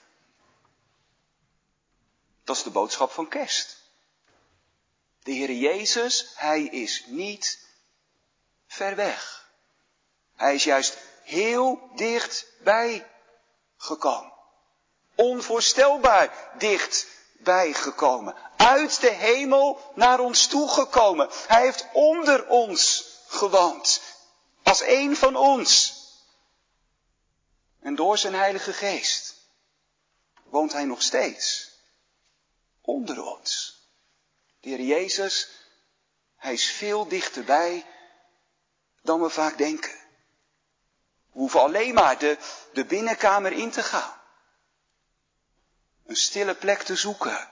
Dat 2.48 2.56
is 2.56 2.62
de 2.62 2.70
boodschap 2.70 3.10
van 3.10 3.28
kerst. 3.28 3.76
De 5.22 5.32
Heer 5.32 5.52
Jezus, 5.52 6.32
hij 6.34 6.62
is 6.62 7.04
niet 7.06 7.58
ver 8.66 8.96
weg. 8.96 9.50
Hij 10.36 10.54
is 10.54 10.64
juist 10.64 10.96
heel 11.22 11.90
dichtbij 11.94 13.10
gekomen. 13.76 14.32
Onvoorstelbaar 15.14 16.52
dichtbij 16.58 17.72
gekomen. 17.72 18.34
Uit 18.56 19.00
de 19.00 19.10
hemel 19.10 19.92
naar 19.94 20.20
ons 20.20 20.46
toe 20.46 20.68
gekomen. 20.68 21.28
Hij 21.46 21.62
heeft 21.62 21.86
onder 21.92 22.46
ons 22.46 23.04
gewoond. 23.26 24.02
Als 24.62 24.80
een 24.80 25.16
van 25.16 25.36
ons. 25.36 25.94
En 27.80 27.94
door 27.94 28.18
zijn 28.18 28.34
Heilige 28.34 28.72
Geest 28.72 29.34
woont 30.44 30.72
hij 30.72 30.84
nog 30.84 31.02
steeds 31.02 31.67
onder 32.88 33.24
ons. 33.24 33.80
De 34.60 34.68
Heer 34.68 34.80
Jezus, 34.80 35.48
hij 36.36 36.52
is 36.52 36.70
veel 36.70 37.08
dichterbij 37.08 37.86
dan 39.02 39.20
we 39.20 39.28
vaak 39.30 39.58
denken. 39.58 39.92
We 41.32 41.38
hoeven 41.38 41.60
alleen 41.60 41.94
maar 41.94 42.18
de, 42.18 42.38
de 42.72 42.84
binnenkamer 42.84 43.52
in 43.52 43.70
te 43.70 43.82
gaan. 43.82 44.14
Een 46.06 46.16
stille 46.16 46.54
plek 46.54 46.82
te 46.82 46.96
zoeken. 46.96 47.50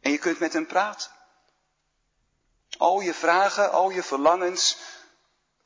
En 0.00 0.10
je 0.10 0.18
kunt 0.18 0.38
met 0.38 0.52
hem 0.52 0.66
praten. 0.66 1.10
Al 2.78 3.00
je 3.00 3.14
vragen, 3.14 3.72
al 3.72 3.90
je 3.90 4.02
verlangens 4.02 4.76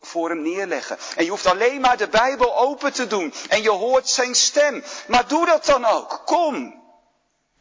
voor 0.01 0.29
hem 0.29 0.43
neerleggen. 0.43 0.99
En 1.17 1.25
je 1.25 1.31
hoeft 1.31 1.47
alleen 1.47 1.81
maar 1.81 1.97
de 1.97 2.09
Bijbel 2.09 2.57
open 2.57 2.93
te 2.93 3.07
doen. 3.07 3.35
En 3.49 3.63
je 3.63 3.71
hoort 3.71 4.09
zijn 4.09 4.35
stem. 4.35 4.85
Maar 5.09 5.29
doe 5.29 5.47
dat 5.47 5.65
dan 5.65 5.85
ook. 5.85 6.23
Kom. 6.25 6.85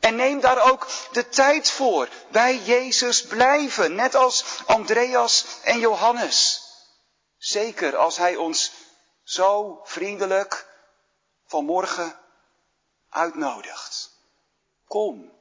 En 0.05 0.15
neem 0.15 0.39
daar 0.39 0.71
ook 0.71 0.87
de 1.11 1.29
tijd 1.29 1.71
voor. 1.71 2.09
Bij 2.31 2.57
Jezus 2.57 3.21
blijven. 3.21 3.95
Net 3.95 4.15
als 4.15 4.45
Andreas 4.65 5.45
en 5.63 5.79
Johannes. 5.79 6.63
Zeker 7.37 7.97
als 7.97 8.17
hij 8.17 8.35
ons 8.35 8.71
zo 9.23 9.79
vriendelijk 9.83 10.67
vanmorgen 11.45 12.19
uitnodigt. 13.09 14.11
Kom 14.87 15.31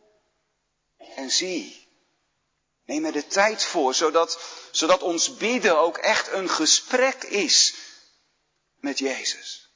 en 1.15 1.31
zie. 1.31 1.89
Neem 2.85 3.05
er 3.05 3.13
de 3.13 3.27
tijd 3.27 3.65
voor, 3.65 3.95
zodat, 3.95 4.39
zodat 4.71 5.03
ons 5.03 5.37
bidden 5.37 5.79
ook 5.79 5.99
echt 5.99 6.33
een 6.33 6.49
gesprek 6.49 7.23
is 7.23 7.75
met 8.75 8.99
Jezus. 8.99 9.69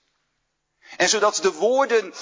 En 0.96 1.08
zodat 1.08 1.36
de 1.36 1.52
woorden 1.52 2.14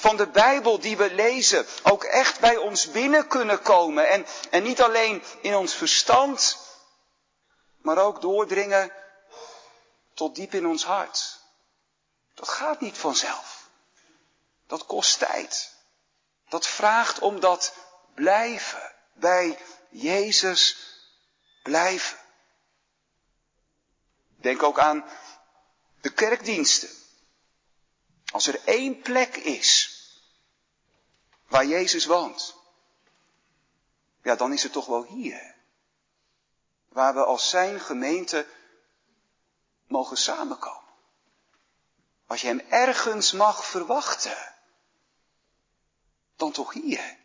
van 0.00 0.16
de 0.16 0.26
Bijbel 0.26 0.80
die 0.80 0.96
we 0.96 1.14
lezen 1.14 1.66
ook 1.82 2.04
echt 2.04 2.40
bij 2.40 2.56
ons 2.56 2.90
binnen 2.90 3.26
kunnen 3.26 3.62
komen. 3.62 4.08
En, 4.08 4.26
en 4.50 4.62
niet 4.62 4.82
alleen 4.82 5.22
in 5.40 5.54
ons 5.54 5.74
verstand, 5.74 6.58
maar 7.82 7.98
ook 7.98 8.20
doordringen 8.20 8.92
tot 10.14 10.34
diep 10.34 10.54
in 10.54 10.66
ons 10.66 10.84
hart. 10.84 11.40
Dat 12.34 12.48
gaat 12.48 12.80
niet 12.80 12.98
vanzelf. 12.98 13.68
Dat 14.66 14.86
kost 14.86 15.18
tijd. 15.18 15.74
Dat 16.48 16.66
vraagt 16.66 17.18
om 17.18 17.40
dat 17.40 17.74
blijven 18.14 18.92
bij 19.12 19.58
Jezus 19.88 20.76
blijven. 21.62 22.18
Denk 24.36 24.62
ook 24.62 24.78
aan 24.78 25.04
de 26.00 26.12
kerkdiensten. 26.12 26.99
Als 28.30 28.46
er 28.46 28.60
één 28.64 29.00
plek 29.00 29.36
is 29.36 29.98
waar 31.48 31.66
Jezus 31.66 32.06
woont, 32.06 32.54
ja, 34.22 34.34
dan 34.36 34.52
is 34.52 34.62
het 34.62 34.72
toch 34.72 34.86
wel 34.86 35.04
hier. 35.04 35.54
Waar 36.88 37.14
we 37.14 37.24
als 37.24 37.50
zijn 37.50 37.80
gemeente 37.80 38.46
mogen 39.86 40.16
samenkomen. 40.16 40.78
Als 42.26 42.40
je 42.40 42.46
hem 42.46 42.62
ergens 42.68 43.32
mag 43.32 43.64
verwachten, 43.64 44.54
dan 46.36 46.52
toch 46.52 46.72
hier. 46.72 47.18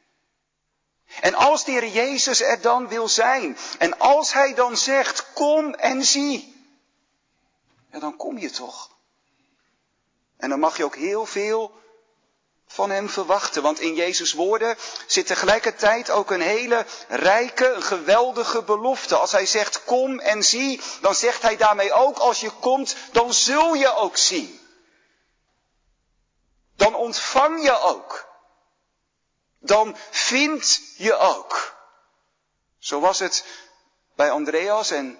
En 1.22 1.34
als 1.34 1.66
de 1.66 1.72
Heer 1.72 1.88
Jezus 1.88 2.42
er 2.42 2.62
dan 2.62 2.88
wil 2.88 3.08
zijn, 3.08 3.58
en 3.80 4.00
als 4.00 4.34
Hij 4.34 4.54
dan 4.54 4.78
zegt, 4.78 5.34
kom 5.34 5.74
en 5.74 6.04
zie, 6.06 6.68
ja, 7.92 8.00
dan 8.00 8.16
kom 8.16 8.38
je 8.38 8.50
toch. 8.50 8.95
En 10.38 10.50
dan 10.50 10.60
mag 10.60 10.78
je 10.78 10.84
ook 10.84 10.96
heel 10.96 11.26
veel 11.26 11.84
van 12.68 12.90
Hem 12.90 13.10
verwachten, 13.10 13.62
want 13.62 13.80
in 13.80 13.96
Jezus' 13.96 14.34
woorden 14.34 14.78
zit 15.08 15.28
tegelijkertijd 15.28 16.10
ook 16.10 16.32
een 16.32 16.42
hele 16.42 16.86
rijke, 17.08 17.76
geweldige 17.80 18.62
belofte. 18.62 19.16
Als 19.16 19.32
Hij 19.32 19.46
zegt, 19.46 19.84
kom 19.84 20.20
en 20.20 20.44
zie, 20.44 20.82
dan 21.02 21.16
zegt 21.16 21.42
Hij 21.42 21.58
daarmee 21.58 21.94
ook, 21.94 22.18
als 22.18 22.40
je 22.40 22.52
komt, 22.52 22.96
dan 23.12 23.34
zul 23.34 23.74
je 23.74 23.96
ook 23.96 24.18
zien. 24.18 24.60
Dan 26.76 26.96
ontvang 26.96 27.64
je 27.64 27.80
ook 27.80 28.34
dan 29.66 29.98
vind 30.12 30.82
je 30.98 31.18
ook. 31.18 31.76
Zo 32.78 33.00
was 33.00 33.20
het 33.20 33.46
bij 34.16 34.32
Andreas 34.32 34.92
en 34.92 35.20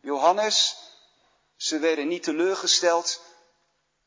Johannes. 0.00 0.76
Ze 1.56 1.78
werden 1.78 2.08
niet 2.08 2.22
teleurgesteld. 2.22 3.20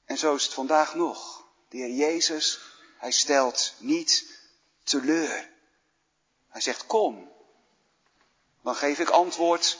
En 0.10 0.18
zo 0.18 0.36
is 0.36 0.44
het 0.44 0.54
vandaag 0.54 0.96
nog. 0.96 1.44
De 1.68 1.78
Heer 1.78 1.90
Jezus, 1.90 2.60
hij 2.98 3.12
stelt 3.12 3.74
niet 3.78 4.40
teleur. 4.84 5.50
Hij 6.50 6.62
zegt, 6.62 6.86
kom. 6.86 7.32
Dan 8.64 8.76
geef 8.76 9.00
ik 9.00 9.10
antwoord 9.10 9.78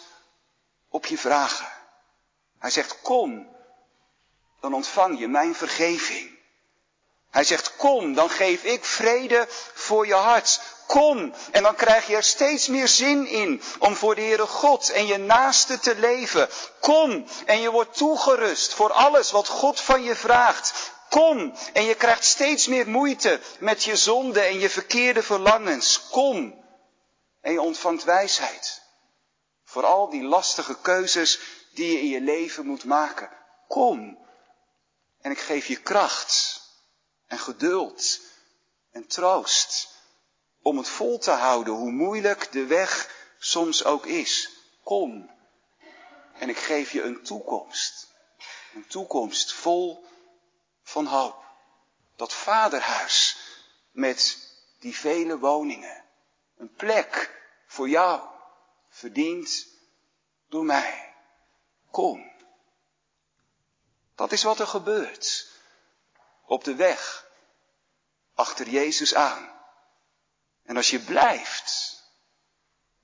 op 0.90 1.06
je 1.06 1.18
vragen. 1.18 1.72
Hij 2.60 2.70
zegt, 2.70 3.02
kom. 3.02 3.56
Dan 4.60 4.74
ontvang 4.74 5.20
je 5.20 5.28
mijn 5.28 5.56
vergeving. 5.56 6.40
Hij 7.30 7.44
zegt, 7.44 7.76
kom, 7.76 8.14
dan 8.14 8.30
geef 8.30 8.64
ik 8.64 8.86
vrede 8.86 9.46
voor 9.74 10.08
je 10.08 10.14
hart. 10.14 10.62
Kom, 10.90 11.34
en 11.52 11.64
dan 11.64 11.76
krijg 11.76 12.08
je 12.08 12.16
er 12.16 12.24
steeds 12.24 12.68
meer 12.68 12.88
zin 12.88 13.28
in 13.28 13.62
om 13.80 13.96
voor 13.96 14.16
de 14.16 14.22
Heere 14.22 14.48
God 14.48 14.90
en 14.90 15.08
je 15.08 15.18
naaste 15.18 15.80
te 15.80 15.96
leven. 15.96 16.50
Kom, 16.80 17.26
en 17.46 17.60
je 17.60 17.72
wordt 17.72 17.98
toegerust 17.98 18.74
voor 18.74 18.92
alles 18.92 19.32
wat 19.32 19.48
God 19.48 19.80
van 19.80 20.04
je 20.04 20.16
vraagt. 20.16 20.92
Kom, 21.10 21.54
en 21.74 21.84
je 21.84 21.96
krijgt 21.96 22.24
steeds 22.24 22.68
meer 22.68 22.88
moeite 22.88 23.40
met 23.60 23.84
je 23.84 23.96
zonde 23.96 24.42
en 24.42 24.60
je 24.60 24.70
verkeerde 24.70 25.24
verlangens. 25.24 26.08
Kom, 26.10 26.64
en 27.42 27.52
je 27.52 27.62
ontvangt 27.62 28.04
wijsheid. 28.04 28.82
Voor 29.64 29.86
al 29.86 30.10
die 30.10 30.24
lastige 30.24 30.78
keuzes 30.82 31.40
die 31.74 31.92
je 31.92 32.00
in 32.00 32.08
je 32.08 32.22
leven 32.22 32.66
moet 32.66 32.84
maken. 32.84 33.30
Kom, 33.68 34.18
en 35.22 35.32
ik 35.32 35.40
geef 35.40 35.68
je 35.68 35.82
kracht 35.82 36.62
en 37.28 37.40
geduld 37.40 38.20
en 38.92 39.08
troost 39.08 39.89
om 40.62 40.78
het 40.78 40.90
vol 40.90 41.18
te 41.18 41.32
houden, 41.32 41.74
hoe 41.74 41.92
moeilijk 41.92 42.52
de 42.52 42.66
weg 42.66 43.16
soms 43.40 43.84
ook 43.84 44.06
is. 44.06 44.50
Kom 44.84 45.30
en 46.40 46.50
ik 46.50 46.58
geef 46.58 46.92
je 46.92 47.02
een 47.02 47.24
toekomst. 47.24 48.08
Een 48.74 48.88
toekomst 48.88 49.54
vol 49.54 50.06
van 50.84 51.06
hoop. 51.06 51.44
Dat 52.16 52.34
vaderhuis 52.34 53.38
met 53.92 54.38
die 54.80 54.96
vele 54.96 55.38
woningen. 55.38 56.04
Een 56.58 56.74
plek 56.74 57.42
voor 57.68 57.90
jou, 57.90 58.28
verdiend 58.90 59.68
door 60.50 60.66
mij. 60.66 61.16
Kom. 61.92 62.32
Dat 64.16 64.32
is 64.32 64.44
wat 64.44 64.60
er 64.60 64.68
gebeurt 64.68 65.48
op 66.46 66.64
de 66.64 66.76
weg 66.76 67.28
achter 68.34 68.70
Jezus 68.70 69.16
aan. 69.16 69.59
En 70.70 70.78
als 70.78 70.90
je 70.90 71.00
blijft 71.00 72.04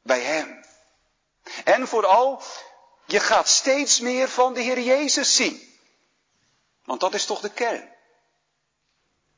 bij 0.02 0.22
Hem. 0.22 0.66
En 1.64 1.88
vooral, 1.88 2.44
je 3.06 3.20
gaat 3.20 3.48
steeds 3.48 4.00
meer 4.00 4.30
van 4.30 4.54
de 4.54 4.62
Heer 4.62 4.80
Jezus 4.80 5.36
zien. 5.36 5.80
Want 6.84 7.00
dat 7.00 7.14
is 7.14 7.26
toch 7.26 7.42
de 7.42 7.50
kern. 7.50 7.94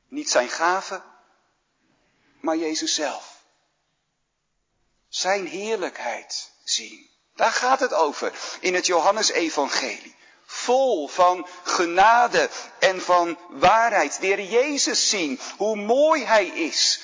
Niet 0.08 0.30
zijn 0.30 0.50
gaven, 0.50 1.04
maar 2.42 2.58
Jezus 2.58 2.96
zelf. 2.96 3.44
Zijn 5.10 5.48
heerlijkheid 5.48 6.52
zien. 6.64 7.10
Daar 7.36 7.52
gaat 7.52 7.80
het 7.80 7.94
over 7.94 8.34
in 8.60 8.74
het 8.74 8.86
Johannesevangelie. 8.86 10.16
Vol 10.46 11.08
van 11.08 11.48
genade 11.64 12.50
en 12.80 13.02
van 13.02 13.38
waarheid. 13.50 14.20
De 14.20 14.26
Heer 14.26 14.44
Jezus 14.44 15.10
zien. 15.10 15.40
Hoe 15.58 15.76
mooi 15.76 16.26
Hij 16.26 16.48
is. 16.48 17.02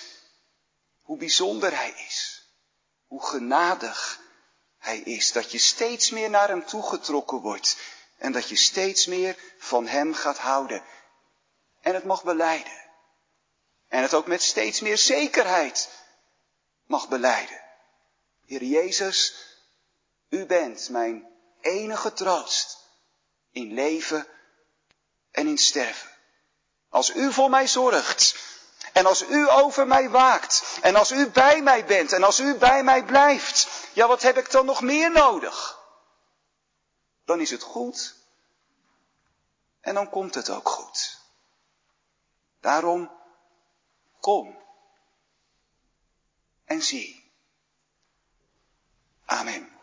Hoe 1.14 1.22
bijzonder 1.22 1.76
Hij 1.76 1.94
is. 2.08 2.48
Hoe 3.08 3.26
genadig 3.26 4.20
Hij 4.78 5.00
is. 5.00 5.32
Dat 5.32 5.52
je 5.52 5.58
steeds 5.58 6.10
meer 6.10 6.30
naar 6.30 6.48
Hem 6.48 6.66
toegetrokken 6.66 7.38
wordt. 7.38 7.78
En 8.18 8.32
dat 8.32 8.50
je 8.50 8.56
steeds 8.56 9.06
meer 9.06 9.38
van 9.58 9.88
Hem 9.88 10.14
gaat 10.14 10.38
houden. 10.38 10.84
En 11.82 11.94
het 11.94 12.04
mag 12.04 12.24
beleiden. 12.24 12.82
En 13.88 14.02
het 14.02 14.14
ook 14.14 14.28
met 14.28 14.42
steeds 14.42 14.80
meer 14.80 14.98
zekerheid 14.98 15.90
mag 16.86 17.08
beleiden. 17.08 17.62
Heer 18.46 18.64
Jezus, 18.64 19.36
u 20.30 20.46
bent 20.46 20.90
mijn 20.90 21.28
enige 21.62 22.14
troost 22.14 22.78
in 23.52 23.74
leven 23.74 24.28
en 25.32 25.48
in 25.48 25.58
sterven. 25.58 26.10
Als 26.90 27.16
u 27.16 27.34
voor 27.34 27.50
mij 27.50 27.68
zorgt 27.68 28.53
en 28.94 29.06
als 29.06 29.22
u 29.22 29.50
over 29.50 29.88
mij 29.88 30.10
waakt 30.10 30.80
en 30.82 30.96
als 30.96 31.12
u 31.12 31.30
bij 31.30 31.62
mij 31.62 31.86
bent 31.86 32.12
en 32.12 32.24
als 32.24 32.40
u 32.40 32.56
bij 32.56 32.84
mij 32.84 33.04
blijft, 33.06 33.70
ja 33.94 34.08
wat 34.08 34.22
heb 34.22 34.38
ik 34.38 34.52
dan 34.52 34.66
nog 34.66 34.82
meer 34.82 35.12
nodig? 35.12 35.80
Dan 37.26 37.40
is 37.40 37.50
het 37.50 37.64
goed 37.64 38.16
en 39.82 39.94
dan 39.94 40.10
komt 40.10 40.36
het 40.36 40.50
ook 40.50 40.70
goed. 40.70 41.22
Daarom 42.60 43.12
kom 44.20 44.58
en 46.66 46.82
zie. 46.82 47.32
Amen. 49.26 49.74